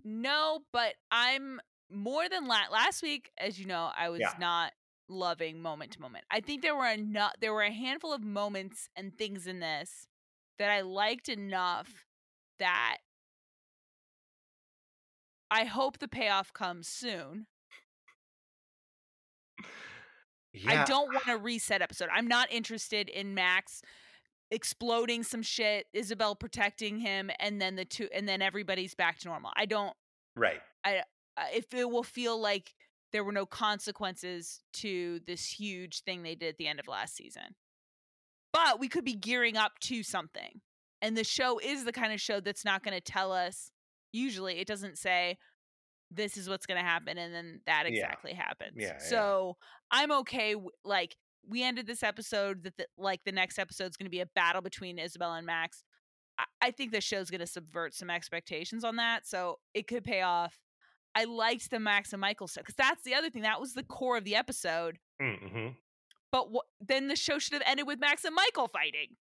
[0.04, 1.60] No, but I'm
[1.92, 3.30] more than la- last week.
[3.38, 4.34] As you know, I was Yeah.
[4.38, 4.72] not
[5.08, 6.24] loving moment to moment.
[6.30, 7.34] I think there were enough.
[7.40, 10.06] There were a handful of moments and things in this
[10.58, 12.06] that I liked enough
[12.58, 12.98] that
[15.50, 17.46] I hope the payoff comes soon.
[20.54, 22.08] Yeah, I don't want a reset episode.
[22.12, 23.82] I'm not interested in Max
[24.50, 29.28] exploding some shit, Isabel protecting him, and then the two, and then everybody's back to
[29.28, 29.50] normal.
[29.56, 29.94] I don't.
[30.36, 30.60] right.
[31.36, 32.72] Uh, if it will feel like
[33.12, 37.14] there were no consequences to this huge thing they did at the end of last
[37.14, 37.54] season.
[38.52, 40.60] But we could be gearing up to something.
[41.00, 43.70] And the show is the kind of show that's not going to tell us,
[44.12, 45.36] usually, it doesn't say,
[46.10, 47.18] this is what's going to happen.
[47.18, 47.92] And then that Yeah.
[48.04, 48.74] exactly happens.
[48.76, 48.98] Yeah, yeah.
[48.98, 49.56] so
[49.90, 50.52] I'm okay.
[50.52, 51.16] w- Like,
[51.46, 54.26] we ended this episode that, the, like, the next episode is going to be a
[54.26, 55.82] battle between Isabel and Max.
[56.38, 59.26] I, I think the show's going to subvert some expectations on that.
[59.26, 60.58] So it could pay off.
[61.14, 63.42] I liked the Max and Michael stuff because that's the other thing.
[63.42, 64.98] That was the core of the episode.
[65.20, 65.68] Mm-hmm.
[66.30, 66.48] But
[66.80, 69.16] then the show should have ended with Max and Michael fighting.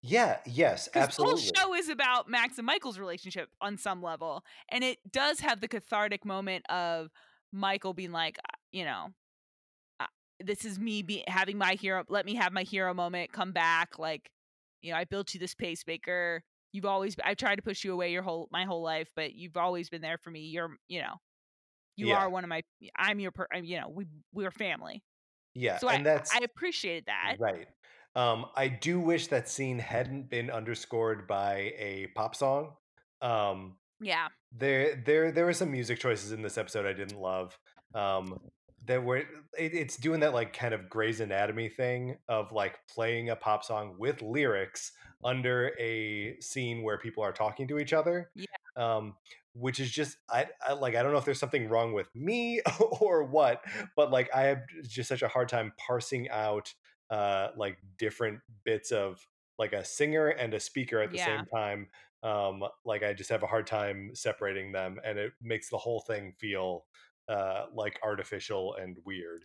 [0.00, 0.38] Yeah.
[0.46, 0.88] Yes.
[0.94, 1.42] absolutely.
[1.42, 4.44] the whole show is about Max and Michael's relationship on some level.
[4.70, 7.10] And it does have the cathartic moment of
[7.52, 8.38] Michael being like,
[8.72, 9.08] you know,
[10.40, 13.98] this is me be- having my hero, let me have my hero moment, come back.
[13.98, 14.30] Like,
[14.82, 16.42] you know, I built you this pacemaker.
[16.72, 19.56] You've always, I've tried to push you away your whole, my whole life, but you've
[19.56, 20.40] always been there for me.
[20.40, 21.14] You're, you know,
[21.96, 22.16] you Yeah.
[22.16, 22.62] are one of my,
[22.96, 25.02] I'm your, per, you know, we, we're family.
[25.54, 25.78] Yeah.
[25.78, 27.36] So and I, that's I appreciated that.
[27.38, 27.66] Right.
[28.14, 32.72] Um, I do wish that scene hadn't been underscored by a pop song.
[33.22, 34.28] Um, Yeah.
[34.52, 37.58] there, there, there were some music choices in this episode I didn't love.
[37.94, 38.38] Um,
[38.86, 39.26] that were it,
[39.58, 43.96] it's doing that like kind of Grey's Anatomy thing of like playing a pop song
[43.98, 44.92] with lyrics
[45.24, 48.30] under a scene where people are talking to each other.
[48.34, 48.46] Yeah.
[48.76, 49.16] Um,
[49.54, 52.60] which is just I, I like I don't know if there's something wrong with me
[53.00, 53.64] or what,
[53.96, 56.74] but like I have just such a hard time parsing out
[57.10, 59.26] uh like different bits of
[59.58, 61.18] like a singer and a speaker at the Yeah.
[61.18, 61.88] same time
[62.22, 66.00] um like i just have a hard time separating them and it makes the whole
[66.00, 66.84] thing feel
[67.28, 69.44] uh like artificial and weird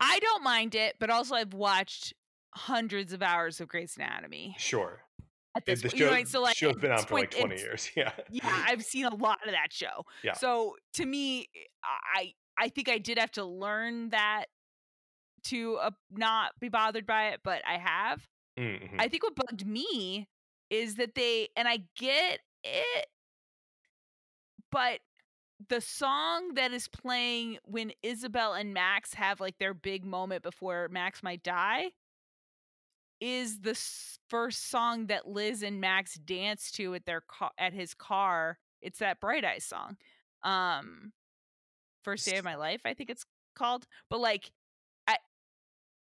[0.00, 2.14] I don't mind it, but also I've watched
[2.52, 5.02] hundreds of hours of Grey's Anatomy sure
[5.56, 5.96] at the this point.
[5.98, 8.64] show, You know, so like show's been on for like point, 20 years yeah Yeah,
[8.66, 10.04] I've seen a lot of that show.
[10.24, 10.32] Yeah.
[10.34, 11.48] So to me,
[12.14, 14.46] I I think I did have to learn that
[15.44, 18.26] to uh, not be bothered by it, but I have.
[18.58, 18.96] Mhm.
[18.98, 20.28] I think what bugged me
[20.70, 23.06] is that they and I get it,
[24.72, 25.00] but
[25.68, 30.88] the song that is playing when Isabel and Max have like their big moment before
[30.90, 31.90] Max might die
[33.20, 33.74] is the
[34.28, 38.98] first song that Liz and Max dance to at their car at his car It's
[38.98, 39.96] that Bright Eyes song.
[40.42, 41.12] Um
[42.02, 43.24] First Day of My Life, I think it's
[43.56, 43.86] called.
[44.10, 44.50] But like
[45.06, 45.16] I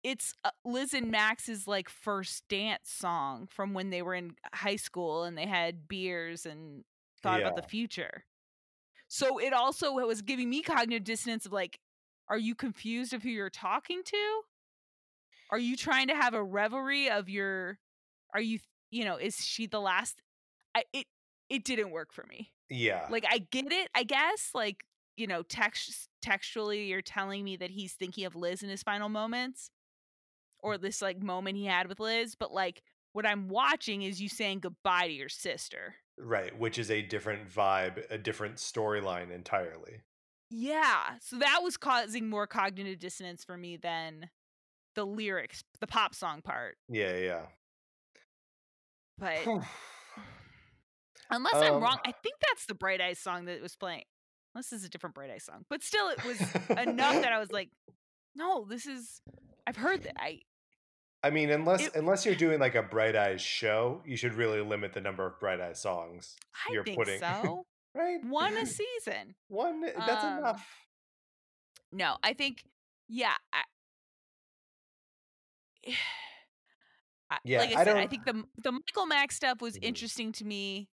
[0.04, 4.76] it's uh, Liz and Max's like first dance song from when they were in high
[4.76, 6.84] school and they had beers and
[7.24, 8.26] thought about the future.
[9.10, 11.80] So it also was giving me cognitive dissonance of like,
[12.30, 14.42] are you confused of who you're talking to?
[15.52, 17.80] Are you trying to have a revelry of your?
[18.34, 18.60] Are you
[18.92, 20.22] you know is she the last?
[20.76, 21.08] I it
[21.50, 22.52] it didn't work for me.
[22.70, 23.08] Yeah.
[23.10, 24.52] Like I get it, I guess.
[24.54, 24.86] Like
[25.18, 29.10] you know, text textually, you're telling me that he's thinking of Liz in his final
[29.10, 29.72] moments,
[30.60, 32.36] or this like moment he had with Liz.
[32.36, 32.84] But like
[33.14, 35.96] what I'm watching is you saying goodbye to your sister.
[36.20, 40.02] Right, which is a different vibe, a different storyline entirely.
[40.50, 41.16] Yeah.
[41.22, 44.30] So that was causing more cognitive dissonance for me than
[44.96, 46.78] the lyrics, the pop song part.
[46.88, 47.42] Yeah, yeah.
[49.18, 49.40] But
[51.30, 54.04] unless I'm Um, wrong, I think that's the Bright Eyes song that was playing.
[54.56, 55.66] Unless this is a different Bright Eyes song.
[55.70, 56.40] But still it was
[56.70, 57.70] enough that I was like,
[58.36, 59.22] no, this is
[59.68, 60.20] I've heard that.
[60.20, 60.40] I
[61.22, 64.62] I mean, unless It- unless you're doing like a Bright Eyes show, you should really
[64.62, 67.20] limit the number of Bright Eyes songs I you're think putting.
[67.20, 67.66] so.
[67.94, 68.24] right?
[68.24, 69.36] One a season.
[69.48, 70.86] One that's Um, enough.
[71.92, 72.64] No, I think
[73.08, 73.36] yeah.
[73.52, 73.64] I,
[77.44, 79.84] Yeah, like I, I said, I think the the Michael Max stuff was Mhm.
[79.84, 80.90] interesting to me.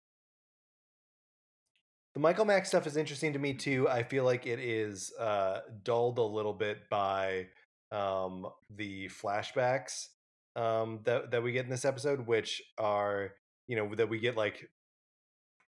[2.14, 3.89] The Michael Max stuff is interesting to me too.
[3.89, 7.49] I feel like it is uh, dulled a little bit by
[7.93, 10.09] um, the flashbacks
[10.57, 13.34] um, that that we get in this episode, which are
[13.66, 14.70] you know that we get like.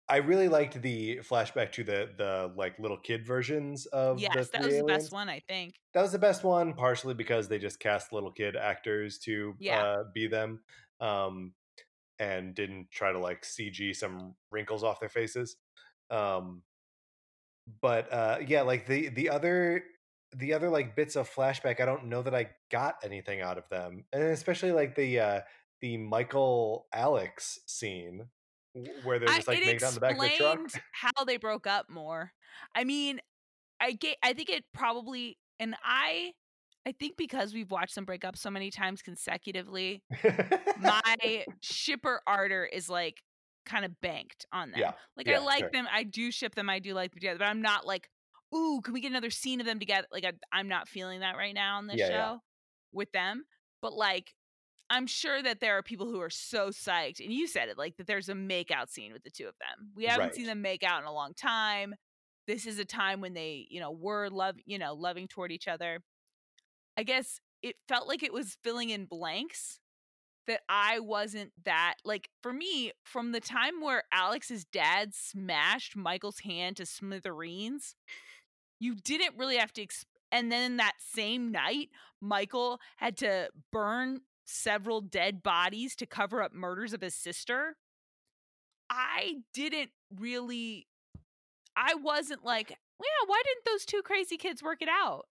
[0.08, 4.48] I really liked the flashback to the the like little kid versions of the Yes,
[4.50, 5.74] that was the best one, I think.
[5.94, 9.82] That was the best one, partially because they just cast little kid actors to Yeah.
[9.82, 10.64] uh, be them,
[11.00, 11.54] um,
[12.18, 15.56] and didn't try to like CG some wrinkles off their faces.
[16.10, 16.62] Um,
[17.80, 19.84] but uh, yeah, like the the other
[20.36, 23.68] the other like bits of flashback, I don't know that I got anything out of
[23.68, 25.40] them, and especially like the uh,
[25.80, 28.28] the Michael Alex scene
[29.04, 30.82] where they're just like it making out in the back of the truck.
[30.92, 32.32] how they broke up more.
[32.74, 33.20] I mean,
[33.80, 34.16] I get.
[34.22, 36.32] I think it probably, and I,
[36.86, 40.02] I think because we've watched them break up so many times consecutively,
[40.80, 43.22] my shipper ardor is like
[43.66, 44.80] kind of banked on them.
[44.80, 45.70] Yeah, Like yeah, I like sure.
[45.72, 45.86] them.
[45.92, 46.70] I do ship them.
[46.70, 48.08] I do like them together, but I'm not like,
[48.54, 50.06] ooh, can we get another scene of them together?
[50.12, 52.38] Like I, I'm not feeling that right now on this Yeah, show yeah.
[52.92, 53.44] with them.
[53.80, 54.34] But like,
[54.90, 57.96] I'm sure that there are people who are so psyched, and you said it, like
[57.96, 59.90] that there's a makeout scene with the two of them.
[59.94, 61.94] We haven't seen them make out in a long time.
[62.46, 65.68] This is a time when they, you know, were love, you know, loving toward each
[65.68, 66.00] other.
[66.96, 69.80] I guess it felt like it was filling in blanks
[70.46, 76.40] that I wasn't that like for me from the time where Alex's dad smashed Michael's
[76.40, 77.94] hand to smithereens
[78.82, 81.88] you didn't really have to exp- and then that same night
[82.20, 87.76] Michael had to burn several dead bodies to cover up murders of his sister
[88.90, 90.86] I didn't really
[91.76, 95.26] I wasn't like yeah why didn't those two crazy kids work it out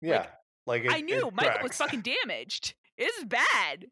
[0.00, 0.26] yeah,
[0.66, 2.74] like, it, I knew Michael was fucking damaged.
[2.98, 3.86] It's bad.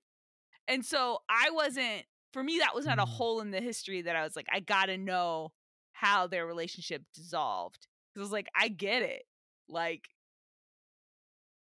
[0.69, 2.05] And so I wasn't,
[2.35, 3.09] for me, that was not a Mm.
[3.09, 5.53] hole in the history that I was like, I gotta know
[5.93, 7.87] how their relationship dissolved.
[8.15, 9.25] Because I was like, I get it.
[9.69, 10.09] Like,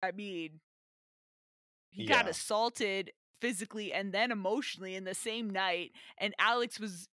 [0.03, 0.61] I mean,
[1.91, 5.93] he got assaulted physically and then emotionally in the same night.
[6.19, 7.09] And Alex was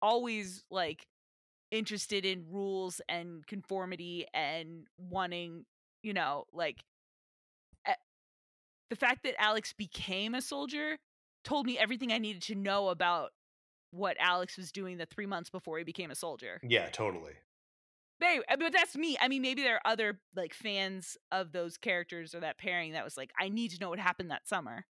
[0.00, 1.06] always like
[1.70, 5.64] interested in rules and conformity and wanting,
[6.02, 6.78] you know, like
[7.86, 7.94] eh,
[8.90, 10.98] the fact that Alex became a soldier
[11.44, 13.30] told me everything I needed to know about
[13.90, 16.60] what Alex was doing the three months before he became a soldier.
[16.62, 17.34] Yeah, totally.
[18.22, 19.16] They, I mean, but that's me.
[19.20, 23.02] I mean, maybe there are other like fans of those characters or that pairing that
[23.02, 24.86] was like, I need to know what happened that summer.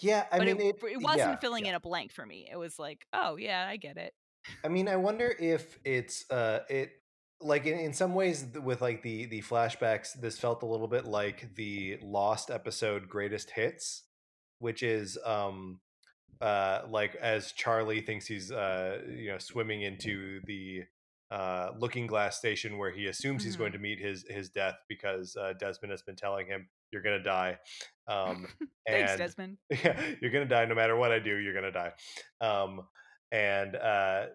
[0.00, 1.70] Yeah, I but mean, it, it, it, wasn't yeah, filling yeah.
[1.70, 2.48] in a blank for me.
[2.50, 4.14] It was like, oh yeah, I get it.
[4.64, 6.90] I mean, I wonder if it's uh, it
[7.40, 10.20] like in, in some ways with like the the flashbacks.
[10.20, 14.04] This felt a little bit like the Lost episode Greatest Hits,
[14.58, 15.80] which is um
[16.40, 20.82] uh like as Charlie thinks he's uh you know swimming into the
[21.30, 23.74] uh looking glass station where he assumes he's going Mhm.
[23.74, 27.58] to meet his his death because uh, Desmond has been telling him you're gonna die.
[28.06, 28.46] Um,
[28.88, 29.58] Thanks, and Desmond.
[29.70, 31.36] yeah, you're gonna die no matter what I do.
[31.36, 31.92] You're gonna die.
[32.40, 32.88] Um,
[33.30, 34.26] and uh,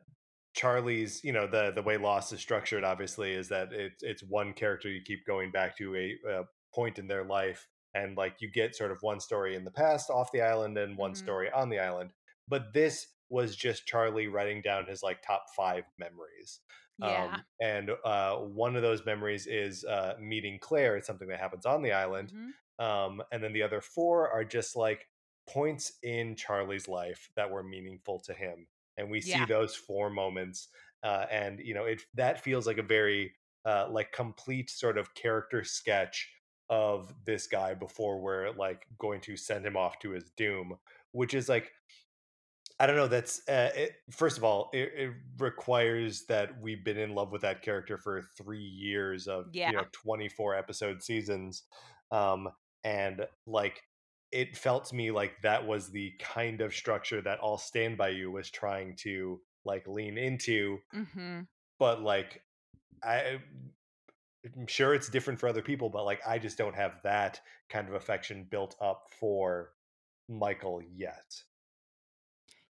[0.55, 4.53] Charlie's, you know, the the way Lost is structured, obviously, is that it's it's one
[4.53, 6.43] character you keep going back to a, a
[6.75, 10.11] point in their life, and like you get sort of one story in the past
[10.11, 11.17] off the island and one Mhm.
[11.17, 12.11] story on the island.
[12.47, 16.59] But this was just Charlie writing down his like top five memories.
[16.97, 17.25] Yeah.
[17.25, 20.97] Um, and uh, one of those memories is uh, meeting Claire.
[20.97, 22.31] It's something that happens on the island.
[22.31, 22.53] Mhm.
[22.79, 25.09] Um, and then the other four are just like
[25.47, 28.67] points in Charlie's life that were meaningful to him.
[28.97, 29.45] And we see Yeah.
[29.45, 30.69] those four moments.
[31.03, 33.35] Uh, and you know, it that feels like a very
[33.65, 36.31] uh, like complete sort of character sketch
[36.69, 40.77] of this guy before we're like going to send him off to his doom,
[41.11, 41.71] which is like
[42.79, 43.07] I don't know.
[43.07, 47.41] That's uh, it, first of all, it, it requires that we've been in love with
[47.43, 49.69] that character for three years of Yeah.
[49.71, 51.63] you know twenty four episode seasons,
[52.11, 52.49] um,
[52.83, 53.83] and like
[54.31, 58.09] it felt to me like that was the kind of structure that I'll Stand by
[58.09, 61.41] You was trying to like lean into, hmm
[61.79, 62.41] but like
[63.03, 63.39] I.
[64.57, 67.87] I'm sure it's different for other people, but like I just don't have that kind
[67.87, 69.71] of affection built up for
[70.27, 71.43] Michael yet.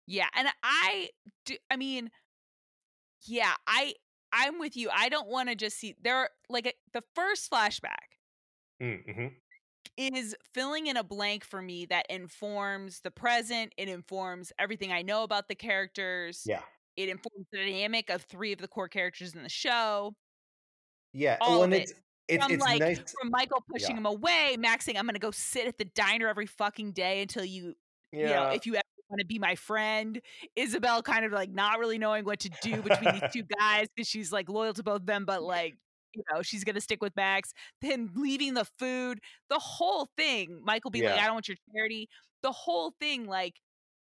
[0.07, 1.09] Yeah, and I
[1.45, 1.55] do.
[1.69, 2.09] I mean,
[3.25, 3.93] yeah, I
[4.31, 4.89] I'm with you.
[4.93, 6.29] I don't want to just see there.
[6.49, 8.15] Like a, the first flashback
[8.81, 9.27] Mm-hmm.
[9.97, 13.73] is filling in a blank for me that informs the present.
[13.77, 16.43] It informs everything I know about the characters.
[16.45, 16.61] Yeah.
[16.95, 20.15] It informs the dynamic of three of the core characters in the show.
[21.13, 21.91] Yeah, All well, of and it.
[22.27, 22.97] it's From it's like nice.
[23.19, 23.97] from Michael pushing Yeah.
[23.97, 27.21] him away, Max saying, "I'm going to go sit at the diner every fucking day
[27.21, 27.75] until you
[28.11, 30.21] you know, if you ever want to be my friend,
[30.55, 34.07] Isabel kind of like not really knowing what to do between these two guys because
[34.07, 35.75] she's like loyal to both of them, but like,
[36.13, 37.53] you know, she's gonna stick with Max.
[37.81, 42.09] Him leaving the food, the whole thing, Michael being like, I don't want your charity,
[42.43, 43.55] the whole thing like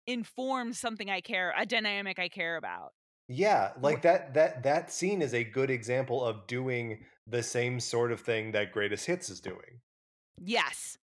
[0.06, 2.92] informs something I care, a dynamic I care about.
[3.28, 8.10] yeah, like that that that scene is a good example of doing the same sort
[8.10, 9.80] of thing that Greatest Hits is doing.
[10.42, 10.98] Yes.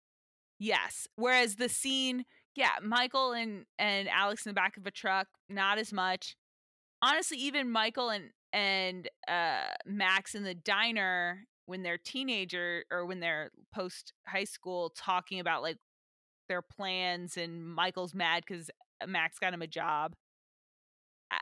[0.59, 1.07] Yes.
[1.17, 2.25] Whereas the scene,
[2.55, 6.37] yeah, Michael and and Alex in the back of a truck, not as much.
[7.03, 13.21] Honestly, even Michael and and uh Max in the diner when they're teenager or when
[13.21, 15.79] they're post high school talking about like
[16.49, 18.71] their plans and Michael's mad cuz
[19.07, 20.15] Max got him a job.
[21.31, 21.39] I,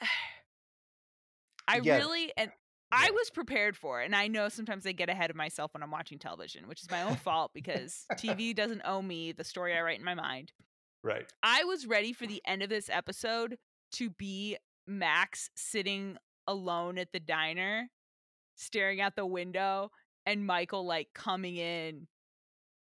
[1.68, 1.98] I Yeah.
[1.98, 2.50] really and
[2.94, 5.82] I was prepared for it, and I know sometimes I get ahead of myself when
[5.82, 9.76] I'm watching television, which is my own fault because TV doesn't owe me the story
[9.76, 10.52] I write in my mind.
[11.02, 11.30] Right.
[11.42, 13.58] I was ready for the end of this episode
[13.92, 16.16] to be Max sitting
[16.46, 17.90] alone at the diner,
[18.56, 19.90] staring out the window,
[20.24, 22.06] and Michael like coming in,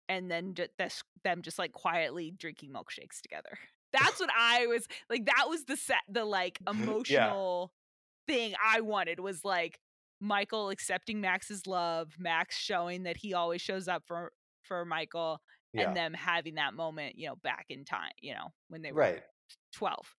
[0.09, 3.59] and then ju- this, them just like quietly drinking milkshakes together.
[3.93, 5.27] That's what I was like.
[5.27, 7.73] That was the set, the like emotional
[8.27, 9.79] thing I wanted was like
[10.25, 15.41] Michael accepting Max's love, Max showing that he always shows up for for Michael,
[15.75, 15.89] Yeah.
[15.89, 19.01] and them having that moment, you know, back in time, you know, when they were
[19.01, 19.23] Right.
[19.75, 20.17] 12.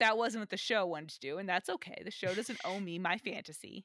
[0.00, 2.02] That wasn't what the show wanted to do, and that's okay.
[2.04, 3.84] The show doesn't owe me my fantasy.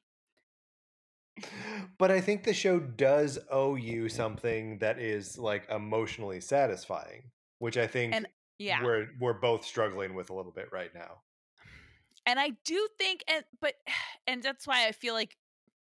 [1.98, 7.76] But I think the show does owe you something that is like emotionally satisfying, which
[7.76, 8.26] I think And
[8.58, 8.82] yeah.
[8.82, 11.22] we're we're both struggling with a little bit right now.
[12.26, 13.74] And I do think and but
[14.26, 15.36] and that's why I feel like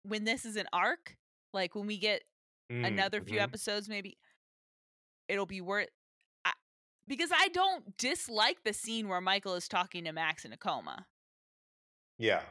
[0.04, 1.16] when this is an arc,
[1.54, 2.24] like when we get
[2.72, 3.42] Mm, another few mhm.
[3.42, 4.18] episodes maybe
[5.28, 5.90] it'll be worth
[6.46, 6.54] I,
[7.08, 11.08] because I don't dislike the scene where Michael is talking to Max in a coma.
[12.18, 12.44] Yeah.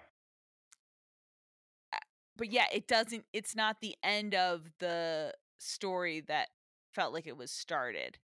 [2.36, 6.50] But yeah, it doesn't it's not the end of the story that
[6.92, 8.18] felt like it was started.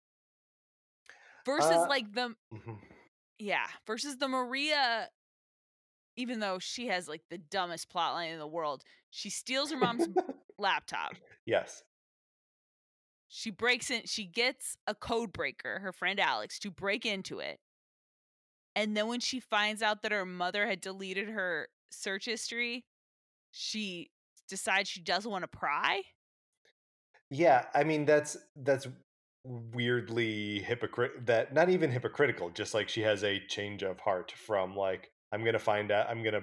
[1.45, 2.81] Versus Uh, like the Mhm.
[3.39, 5.11] yeah, versus the Maria
[6.17, 10.09] even though she has like the dumbest plotline in the world, she steals her mom's
[10.59, 11.13] laptop.
[11.45, 11.83] Yes.
[13.29, 17.59] She breaks in, she gets a code breaker, her friend Alex, to break into it.
[18.75, 22.85] And then when she finds out that her mother had deleted her search history,
[23.51, 24.11] she
[24.49, 26.03] decides she doesn't want to pry.
[27.31, 28.87] Yeah, I mean that's that's
[29.45, 34.77] weirdly hypocrite that not even hypocritical, just like she has a change of heart from
[34.77, 36.43] like I'm going to find out I'm going to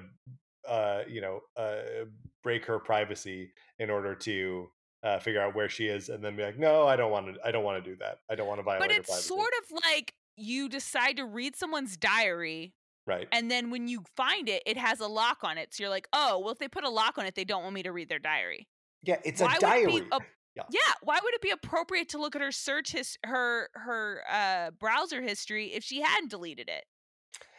[0.69, 2.05] uh you know uh
[2.43, 4.69] break her privacy in order to
[5.03, 7.39] uh figure out where she is and then be like no, I don't want to
[7.45, 8.19] I don't want to do that.
[8.29, 9.27] I don't want to violate But her it's privacy.
[9.27, 12.73] sort of like you decide to read someone's diary,
[13.05, 13.27] right.
[13.31, 15.71] and then when you find it, it has a lock on it.
[15.73, 17.75] So you're like, oh, well, if they put a lock on it, they don't want
[17.75, 18.67] me to read their diary.
[19.03, 19.85] yeah, it's why a diary.
[19.93, 20.19] would it be a-
[20.55, 20.63] Yeah.
[20.69, 24.69] yeah why would it be appropriate to look at her search his her her uh
[24.79, 26.83] browser history if she hadn't deleted it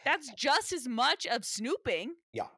[0.05, 2.49] that's just as much of snooping Yeah.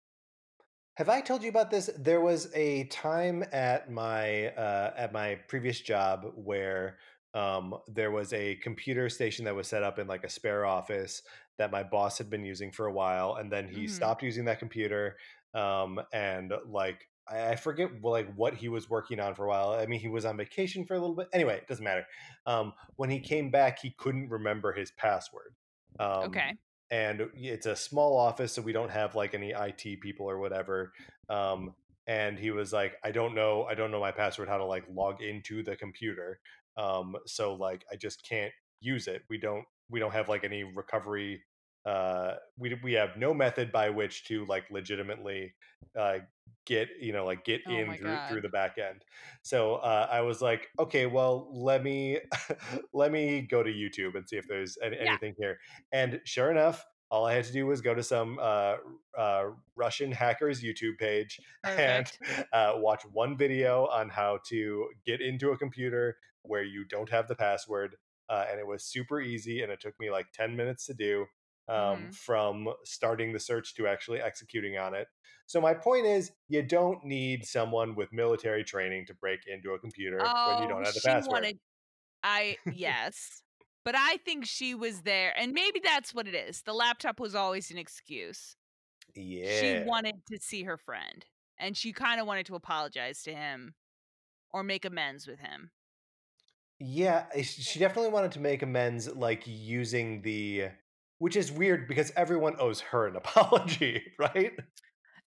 [0.96, 1.90] Have I told you about this?
[1.98, 6.98] There was a time at my uh, at my previous job where
[7.36, 11.22] um, there was a computer station that was set up in like a spare office
[11.60, 13.88] that my boss had been using for a while, and then he Mhm.
[13.88, 15.18] stopped using that computer.
[15.54, 19.72] Um, and like I, I forget like what he was working on for a while.
[19.74, 21.28] I mean, he was on vacation for a little bit.
[21.32, 22.08] Anyway, it doesn't matter.
[22.48, 25.56] Um, when he came back, he couldn't remember his password.
[26.00, 26.58] Um, Okay.
[26.92, 30.94] And it's a small office, so we don't have like any IT people or whatever.
[31.30, 31.74] Um,
[32.08, 34.86] and he was like, I don't know, I don't know my password, how to like
[34.90, 36.40] log into the computer.
[36.78, 39.24] Um, so like I just can't use it.
[39.30, 41.42] We don't we don't have like any recovery
[41.88, 45.56] uh we we have no method by which to like legitimately
[45.98, 46.20] uh
[46.66, 49.06] get you know like get Oh in through through the back end
[49.42, 52.20] so uh i was like okay well let me
[52.94, 55.18] let me go to youtube and see if there's any, Yeah.
[55.18, 55.58] anything here
[55.94, 58.76] and sure enough all i had to do was go to some uh,
[59.18, 62.10] uh, russian hackers youtube page Perfect.
[62.24, 67.10] and uh, watch one video on how to get into a computer where you don't
[67.10, 67.96] have the password
[68.30, 71.26] uh, and it was super easy and it took me like 10 minutes to do
[71.70, 72.14] um, Mhm.
[72.14, 75.08] from starting the search to actually executing on it
[75.48, 79.80] so my point is you don't need someone with military training to break into a
[79.80, 81.60] computer when you Oh, don't have the she password wanted
[82.24, 83.44] I yes.
[83.86, 86.64] But I think she was there and maybe that's what it is.
[86.64, 88.58] The laptop was always an excuse.
[89.16, 91.26] Yeah, she wanted to see her friend
[91.58, 93.76] and she kind of wanted to apologize to him
[94.52, 95.72] or make amends with him.
[96.80, 100.70] yeah eh, she definitely wanted to make amends like using the
[101.20, 104.54] which is weird because everyone owes her an apology right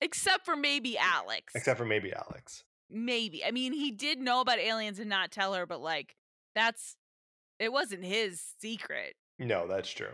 [0.01, 1.53] Except for maybe Alex.
[1.55, 3.45] except for maybe alex maybe.
[3.45, 6.15] I mean, he did know about aliens and not tell her, but like
[6.55, 6.95] that's
[7.59, 9.15] it wasn't his secret.
[9.37, 10.13] no that's true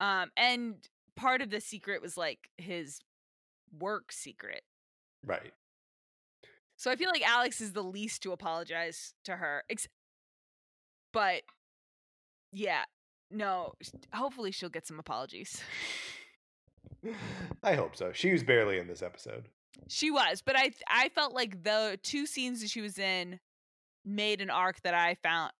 [0.00, 0.76] Um and
[1.16, 3.00] part of the secret was like his
[3.78, 4.62] work secret.
[5.24, 5.52] right
[6.76, 9.64] So I feel like Alex is the least to apologize to her.
[9.70, 9.88] Ex-
[11.12, 11.42] but
[12.52, 12.84] yeah,
[13.34, 13.74] no,
[14.12, 15.62] hopefully she'll get some apologies.
[17.62, 19.48] i hope so she was barely in this episode
[19.88, 23.40] she was, but I I felt like the two scenes that she was in
[24.04, 25.52] made an arc that I found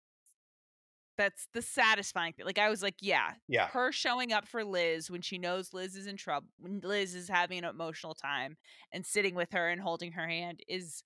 [1.16, 2.44] that's the satisfying thing.
[2.44, 5.96] Like I was like, yeah, yeah her showing up for Liz when she knows Liz
[5.96, 8.56] is in trouble, when Liz is having an emotional time
[8.92, 11.02] and sitting with her and holding her hand is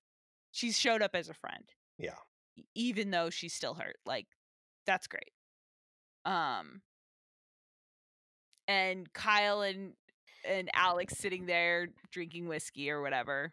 [0.53, 1.65] she's showed up as a friend.
[1.99, 2.17] yeah
[2.75, 3.97] even though she's still hurt.
[4.05, 4.27] Like
[4.87, 5.33] that's great.
[6.25, 6.83] Um
[8.67, 9.93] and Kyle and
[10.47, 13.53] and Alex sitting there drinking whiskey or whatever.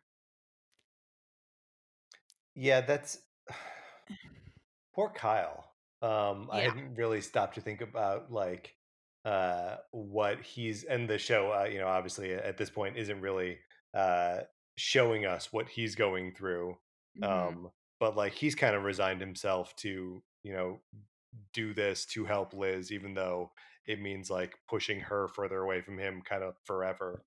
[2.55, 3.19] yeah that's
[4.95, 8.73] poor kyle um i hadn't really stopped to think about like
[9.25, 13.57] uh what he's and the show uh, you know obviously at this point isn't really
[13.93, 14.37] uh
[14.77, 16.75] showing us what he's going through
[17.21, 17.27] Mhm.
[17.27, 20.79] um but like he's kind of resigned himself to you know
[21.53, 23.51] do this to help liz even though
[23.85, 27.23] it means like pushing her further away from him kind of forever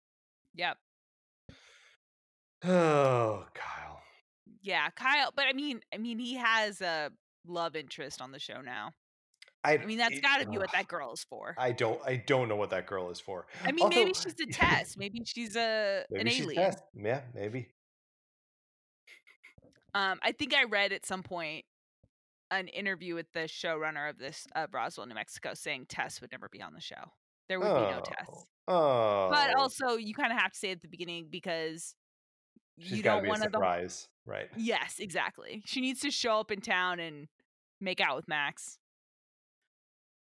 [0.55, 0.77] Yep.
[2.65, 4.01] oh kyle
[4.63, 7.11] Yeah, Kyle, but I mean, I mean he has a
[7.47, 8.93] love interest on the show now.
[9.65, 11.55] i, I mean, that's got to be what that girl is for.
[11.59, 14.47] i don't i don't know what that girl is for I mean, maybe she's a
[14.53, 14.99] test.
[14.99, 16.63] Maybe she's a maybe an she's alien.
[16.63, 16.83] Tess.
[16.95, 17.69] yeah maybe
[19.95, 21.65] Um, I think I read at some point
[22.51, 26.49] an interview with the showrunner of this of Roswell, New Mexico, saying Tess would never
[26.51, 27.13] be on the show.
[27.49, 28.47] There would be no Tess.
[28.67, 29.63] Oh, But oh.
[29.63, 31.95] also, you kind of have to say at the beginning because
[32.79, 33.45] she's you don't want to.
[33.51, 34.49] surprise, right?
[34.57, 35.63] Yes, exactly.
[35.65, 37.29] She needs to show up in town and
[37.81, 38.79] make out with Max.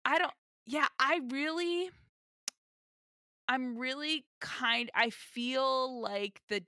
[0.05, 0.33] I don't.
[0.65, 1.89] Yeah, I really.
[3.49, 4.89] I'm really kind.
[4.93, 6.63] I feel like the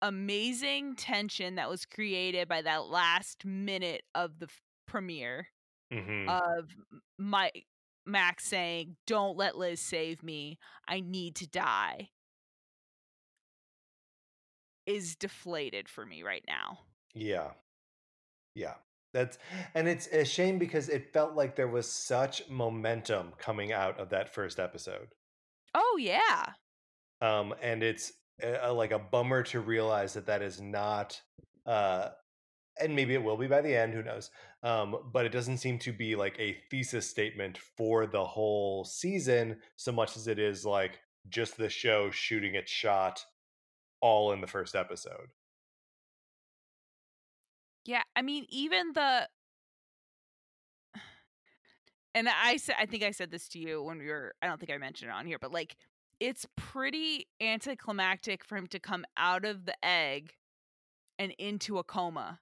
[0.00, 4.48] amazing tension that was created by that last minute of the
[4.92, 5.48] premiere
[5.90, 6.70] hmm of
[7.18, 7.50] my
[8.06, 10.58] Max saying, "Don't let Liz save me.
[10.88, 12.10] I need to die."
[14.86, 16.86] Is deflated for me right now.
[17.14, 17.52] Yeah,
[18.54, 18.74] yeah.
[19.12, 19.38] That's
[19.74, 24.10] and it's a shame because it felt like there was such momentum coming out of
[24.10, 25.08] that first episode,
[25.74, 26.54] Oh yeah.
[27.20, 28.12] um, and it's
[28.42, 31.20] uh like a bummer to realize that that is not.
[31.66, 32.10] Uh,
[32.80, 34.30] and maybe it will be by the end who knows
[34.62, 39.56] um, but it doesn't seem to be like a thesis statement for the whole season
[39.76, 43.24] so much as it is like just the show shooting its shot
[44.00, 45.28] all in the first episode.
[47.84, 49.28] Yeah, I mean, even the
[52.14, 54.58] and I said I think I said this to you when we were I don't
[54.58, 55.76] think I mentioned it on here, but like
[56.20, 60.34] it's pretty anticlimactic for him to come out of the egg
[61.18, 62.40] and into a coma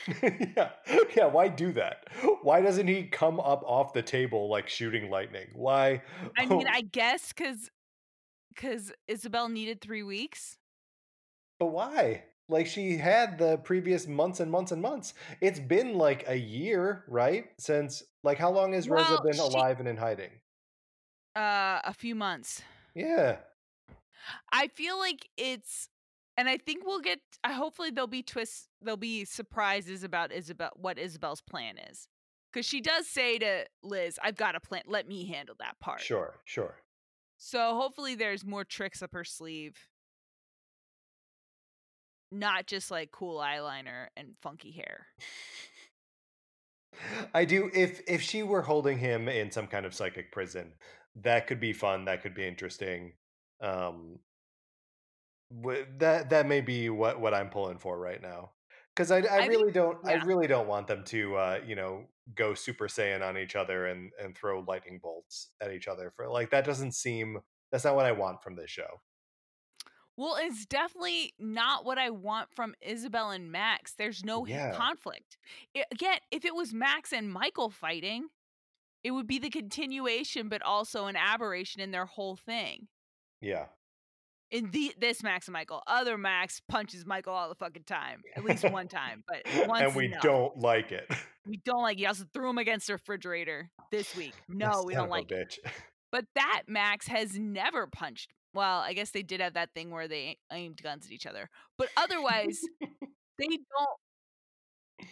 [0.22, 0.70] yeah,
[1.16, 1.26] yeah.
[1.26, 2.08] Why do that?
[2.42, 5.48] Why doesn't he come up off the table like shooting lightning?
[5.54, 6.02] Why?
[6.38, 7.70] I mean, I guess because
[8.54, 10.58] because Isabel needed three weeks.
[11.58, 12.24] But why?
[12.48, 15.14] Like she had the previous months and months and months.
[15.40, 17.46] It's been like a year, right?
[17.58, 20.30] Since like how long has Rosa Well, been she alive and in hiding?
[21.36, 22.62] uh a few months.
[22.94, 23.38] Yeah.
[24.52, 25.88] I feel like it's
[26.36, 30.70] and I think we'll get I hopefully there'll be twists, there'll be surprises about Isabel
[30.76, 32.08] what Isabel's plan is.
[32.52, 34.82] Cuz she does say to Liz, "I've got a plan.
[34.86, 36.82] Let me handle that part." Sure, sure.
[37.38, 39.88] So hopefully there's more tricks up her sleeve.
[42.30, 45.08] Not just like cool eyeliner and funky hair.
[47.34, 50.74] I do if if she were holding him in some kind of psychic prison,
[51.16, 53.14] that could be fun, that could be interesting.
[53.60, 54.18] Um
[55.98, 58.52] that that may be what what I'm pulling for right now.
[58.96, 62.06] Cuz I I I really don't I really don't want them to uh, you know,
[62.34, 66.28] go super saiyan on each other and and throw lightning bolts at each other for
[66.28, 69.00] like that doesn't seem that's not what I want from this show.
[70.14, 73.94] Well, it's definitely not what I want from Isabel and Max.
[73.94, 74.74] There's no Yeah.
[74.74, 75.38] conflict.
[75.74, 78.28] I- again, if it was Max and Michael fighting,
[79.02, 82.88] it would be the continuation, but also an aberration in their whole thing.
[83.40, 83.68] Yeah.
[84.52, 88.44] In the this Max and Michael, other Max punches Michael all the fucking time, at
[88.44, 91.10] least one time, but once and we don't like it.
[91.46, 91.96] We don't like.
[91.96, 92.00] It.
[92.00, 94.34] He also threw him against the refrigerator this week.
[94.48, 95.58] No, we don't like it.
[96.12, 98.34] But that Max has never punched.
[98.52, 101.48] Well, I guess they did have that thing where they aimed guns at each other,
[101.78, 102.60] but otherwise,
[103.38, 105.08] they don't.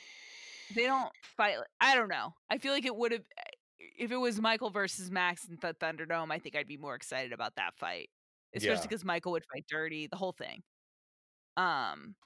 [0.77, 1.57] They don't fight.
[1.81, 2.35] I don't know.
[2.51, 3.23] I feel like it would have.
[3.39, 6.95] Eh, if it was Michael versus Max in the Thunderdome, I think I'd be more
[6.95, 8.11] excited about that fight,
[8.55, 8.83] especially Yeah.
[8.83, 10.63] because Michael would fight dirty, the whole thing.
[11.57, 12.17] Um,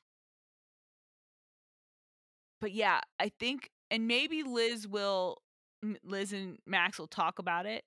[2.60, 5.38] but yeah, I think, and maybe Liz will,
[6.02, 7.84] Liz and Max will talk about it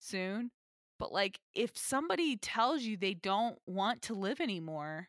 [0.00, 0.50] soon.
[0.98, 5.08] But like, if somebody tells you they don't want to live anymore,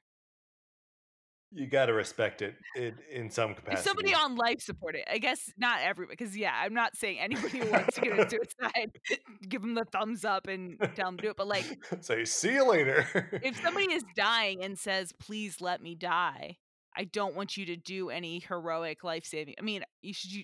[1.52, 3.88] You got to respect it in, in some if capacity.
[3.88, 7.60] somebody on life support it, I guess not everyone, because yeah, I'm not saying anybody
[7.60, 8.92] who wants to commit suicide,
[9.48, 11.38] give them the thumbs up and tell them to do it.
[11.38, 11.66] But like,
[12.02, 13.40] Say, see you later.
[13.44, 16.58] if somebody is dying and says, "Please let me die,"
[16.98, 19.56] I don't want you to do any heroic life saving.
[19.60, 20.32] I mean, you should.
[20.34, 20.44] You,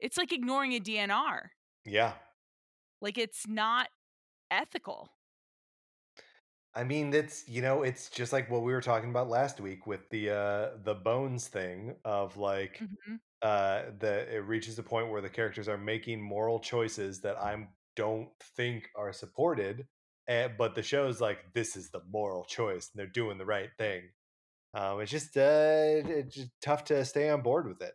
[0.00, 1.38] it's like ignoring a DNR.
[1.86, 2.12] yeah.
[3.00, 3.88] Like it's not
[4.50, 5.10] ethical.
[6.74, 9.86] I mean, that's you know, it's just like what we were talking about last week
[9.86, 13.20] with the uh the bones thing of like Mhm.
[13.42, 17.68] uh the it reaches a point where the characters are making moral choices that I
[17.96, 19.88] don't think are supported,
[20.28, 23.70] and, but the show's like this is the moral choice and they're doing the right
[23.78, 24.10] thing.
[24.74, 25.42] Um, it's just uh,
[26.06, 27.94] it's just tough to stay on board with it.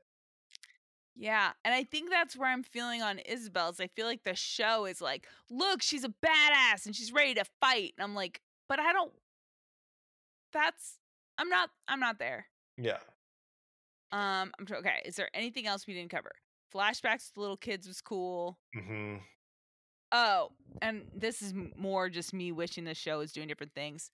[1.16, 3.80] Yeah, and I think that's where I'm feeling on Isabel's.
[3.80, 7.46] I feel like the show is like, look, she's a badass and she's ready to
[7.60, 7.94] fight.
[7.98, 9.12] And I'm like, but I don't
[10.54, 11.00] that's
[11.38, 12.48] I'm not I'm not there.
[12.78, 13.00] Yeah.
[14.12, 16.32] Um I'm okay, is there anything else we didn't cover?
[16.74, 18.58] Flashbacks to the little kids was cool.
[18.74, 19.18] hmm
[20.12, 24.10] Oh, and this is more just me wishing the show was doing different things.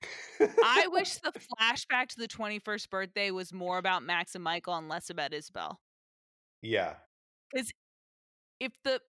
[0.62, 4.90] I wish the flashback to the 21st birthday was more about Max and Michael and
[4.90, 5.80] less about Isabel.
[6.62, 6.96] yeah.
[7.56, 7.72] Cuz
[8.60, 9.02] if the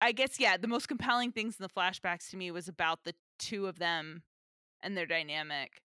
[0.00, 3.14] I guess yeah, the most compelling things in the flashbacks to me was about the
[3.38, 4.24] two of them
[4.82, 5.80] and their dynamic,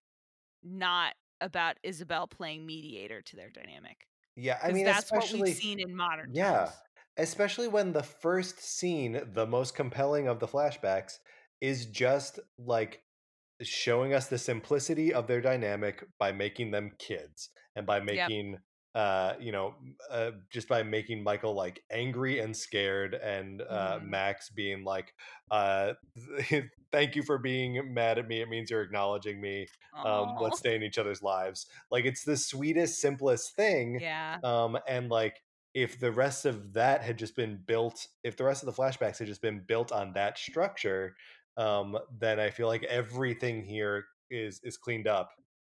[0.62, 3.96] not about Isabel playing mediator to their dynamic.
[4.36, 4.58] Yeah.
[4.62, 6.66] I mean, that's what we've seen in modern Yeah.
[6.66, 6.76] times.
[7.16, 11.18] Especially when the first scene, the most compelling of the flashbacks,
[11.60, 13.02] is just like
[13.62, 18.56] showing us the simplicity of their dynamic by making them kids and by making
[18.98, 19.74] uh you know
[20.10, 24.02] uh, just by making michael like angry and scared and uh Mhm.
[24.02, 25.14] max being like
[25.52, 25.94] uh
[26.92, 29.68] thank you for being mad at me it means you're acknowledging me
[30.04, 34.40] um let's stay in each other's lives like it's the sweetest simplest thing Yeah.
[34.42, 35.42] um and like
[35.74, 39.18] if the rest of that had just been built if the rest of the flashbacks
[39.18, 41.16] had just been built on that structure
[41.56, 45.30] um then i feel like everything here is is cleaned up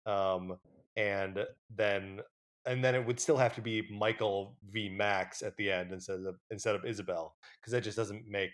[0.07, 0.59] um
[0.97, 1.39] and
[1.71, 2.21] then
[2.67, 6.21] and then it would still have to be michael v max at the end instead
[6.21, 8.53] of instead of isabel because that just doesn't make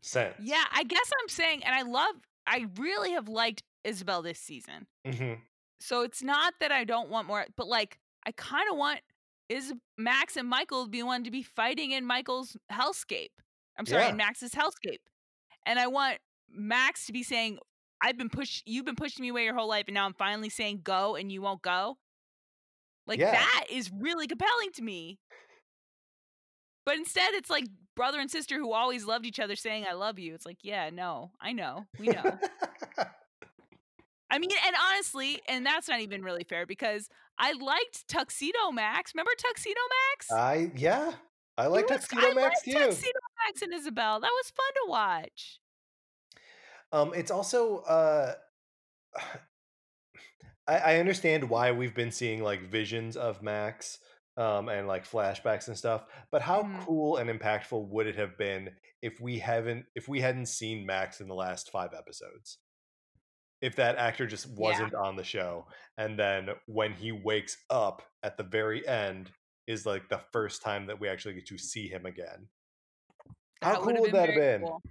[0.00, 2.14] sense Yeah, I guess I'm saying and I love
[2.46, 4.86] I really have liked Isabel this season.
[5.06, 5.34] hmm
[5.80, 9.00] So it's not that I don't want more, but like I kind of want
[9.48, 13.30] is Max and Michael to be one to be fighting in Michael's hellscape.
[13.78, 14.10] I'm sorry, Yeah.
[14.10, 15.00] in Max's hellscape.
[15.66, 16.18] And I want
[16.50, 17.58] Max to be saying,
[18.02, 18.62] I've been pushed.
[18.66, 21.30] you've been pushing me away your whole life, and now I'm finally saying go and
[21.32, 21.96] you won't go.
[23.06, 23.32] Like Yeah.
[23.32, 25.18] that is really compelling to me.
[26.86, 27.64] But instead, it's like
[27.96, 30.34] brother and sister who always loved each other saying, I love you.
[30.34, 31.86] It's like, yeah, no, I know.
[31.98, 32.22] We know.
[34.30, 37.08] I mean, and honestly, and that's not even really fair because
[37.38, 39.12] I liked Tuxedo Max.
[39.14, 39.80] Remember Tuxedo
[40.12, 40.32] Max?
[40.32, 41.12] I yeah,
[41.56, 42.86] I like Tuxedo I Max liked too.
[42.86, 44.20] Tuxedo Max and Isabel.
[44.20, 45.60] That was fun to watch.
[46.92, 48.34] Um, it's also uh,
[50.66, 53.98] I, I understand why we've been seeing like visions of Max,
[54.36, 56.04] um, and like flashbacks and stuff.
[56.30, 56.84] But how Mhm.
[56.84, 61.20] cool and impactful would it have been if we haven't if we hadn't seen Max
[61.20, 62.58] in the last five episodes?
[63.60, 65.66] If that actor just wasn't on the show,
[65.96, 69.30] and then when he wakes up at the very end
[69.66, 72.48] is like the first time that we actually get to see him again.
[73.62, 74.60] How cool would that have been?
[74.60, 74.82] cool.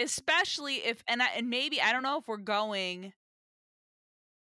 [0.00, 3.12] Especially if and I and maybe I don't know if we're going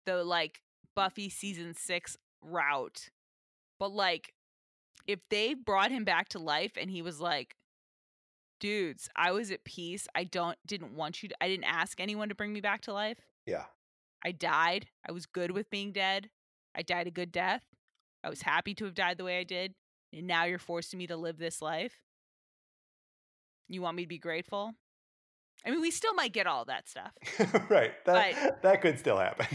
[0.06, 0.62] the like
[0.96, 3.10] Buffy season 6 route.
[3.80, 4.34] But like
[5.08, 7.56] if they brought him back to life and he was like
[8.60, 10.08] dudes, I was at peace.
[10.16, 12.94] I don't didn't want you to I didn't ask anyone to bring me back to
[12.94, 13.20] life.
[13.46, 13.66] Yeah.
[14.24, 14.88] I died.
[15.08, 16.30] I was good with being dead.
[16.76, 17.64] I died a good death.
[18.24, 19.74] I was happy to have died the way I did.
[20.14, 22.04] And now you're forcing me to live this life.
[23.68, 24.74] You want me to be grateful?
[25.66, 27.14] I mean, we still might get all that stuff.
[27.70, 27.94] right.
[28.06, 29.48] That that could still happen.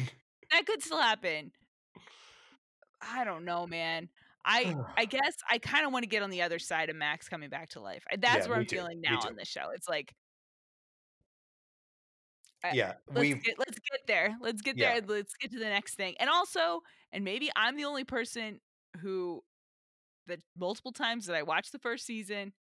[0.57, 1.53] That could still happen.
[3.01, 4.09] I don't know, man.
[4.45, 7.28] I I guess I kind of want to get on the other side of Max
[7.28, 8.05] coming back to life.
[8.19, 9.70] That's Yeah, where I'm too, feeling now on this show.
[9.74, 10.15] It's like
[12.70, 14.37] yeah, let's get, let's get there.
[14.41, 14.81] Let's get Yeah.
[14.81, 15.01] there.
[15.01, 16.15] Let's get to the next thing.
[16.19, 16.81] And also,
[17.12, 18.61] and maybe I'm the only person
[19.01, 19.43] who,
[20.27, 22.53] the multiple times that I watched the first season,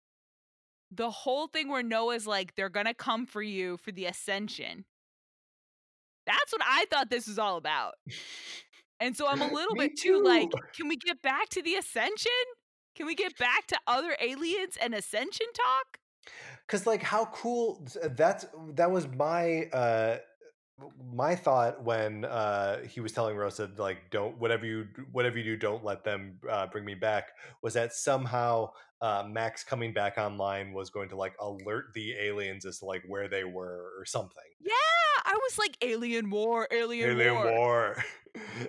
[0.90, 4.84] the whole thing where Noah's like, they're gonna come for you for the ascension.
[6.26, 7.94] That's what I thought this was all about.
[9.00, 12.30] And so I'm a little bit too like, can we get back to the ascension?
[12.96, 15.98] Can we get back to other aliens and ascension talk?
[16.66, 17.86] because like how cool
[18.16, 20.18] that's that was my uh
[21.12, 25.56] my thought when uh he was telling rosa like don't whatever you whatever you do
[25.56, 27.28] don't let them uh, bring me back
[27.62, 28.68] was that somehow
[29.00, 33.02] uh max coming back online was going to like alert the aliens as to like
[33.06, 34.42] where they were or something.
[34.60, 34.72] Yeah,
[35.24, 37.44] I was like alien war, alien, alien war.
[37.52, 38.04] war.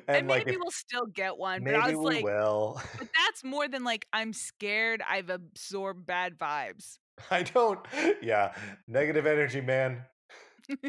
[0.08, 2.24] And, And, like maybe if- we'll still get one, maybe but I was we like,
[2.24, 2.80] will.
[3.00, 7.00] But that's more than like I'm scared I've absorbed bad vibes.
[7.32, 7.80] i don't.
[8.22, 8.54] Yeah.
[8.88, 10.04] Negative energy man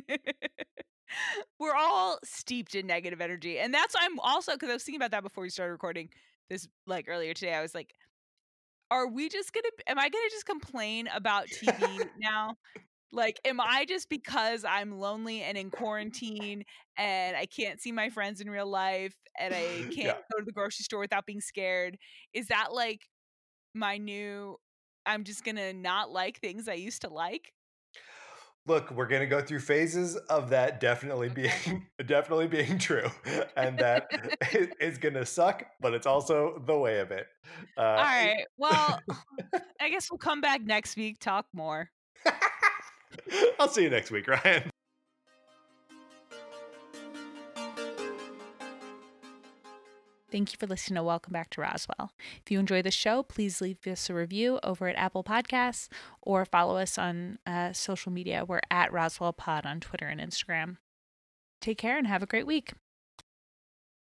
[1.58, 3.58] We're all steeped in negative energy.
[3.58, 6.10] And that's why I'm also because I was thinking about that before we started recording
[6.50, 7.54] this like earlier today.
[7.54, 7.94] I was like,
[8.90, 12.56] are we just gonna am I gonna just complain about TV now?
[13.12, 16.64] Like, am I just because I'm lonely and in quarantine
[16.98, 20.20] and I can't see my friends in real life and I can't Yeah.
[20.32, 21.98] go to the grocery store without being scared?
[22.34, 23.02] Is that like
[23.74, 24.56] my new
[25.06, 27.52] I'm just gonna not like things I used to like?
[28.66, 33.08] Look we're gonna go through phases of that definitely being definitely being true
[33.56, 34.06] and that
[34.52, 37.26] it- it's gonna suck but it's also the way of it
[37.78, 38.44] uh, All right.
[38.58, 39.00] Well,
[39.80, 41.90] I guess we'll come back next week, talk more.
[43.60, 44.68] i'll see you next week ryan
[50.30, 52.10] Thank you for listening to Welcome Back to Roswell.
[52.44, 55.88] If you enjoy the show, please leave us a review over at Apple Podcasts
[56.20, 58.44] or follow us on uh, social media.
[58.44, 60.78] We're at Roswell Pod on Twitter and Instagram.
[61.60, 62.72] Take care and have a great week.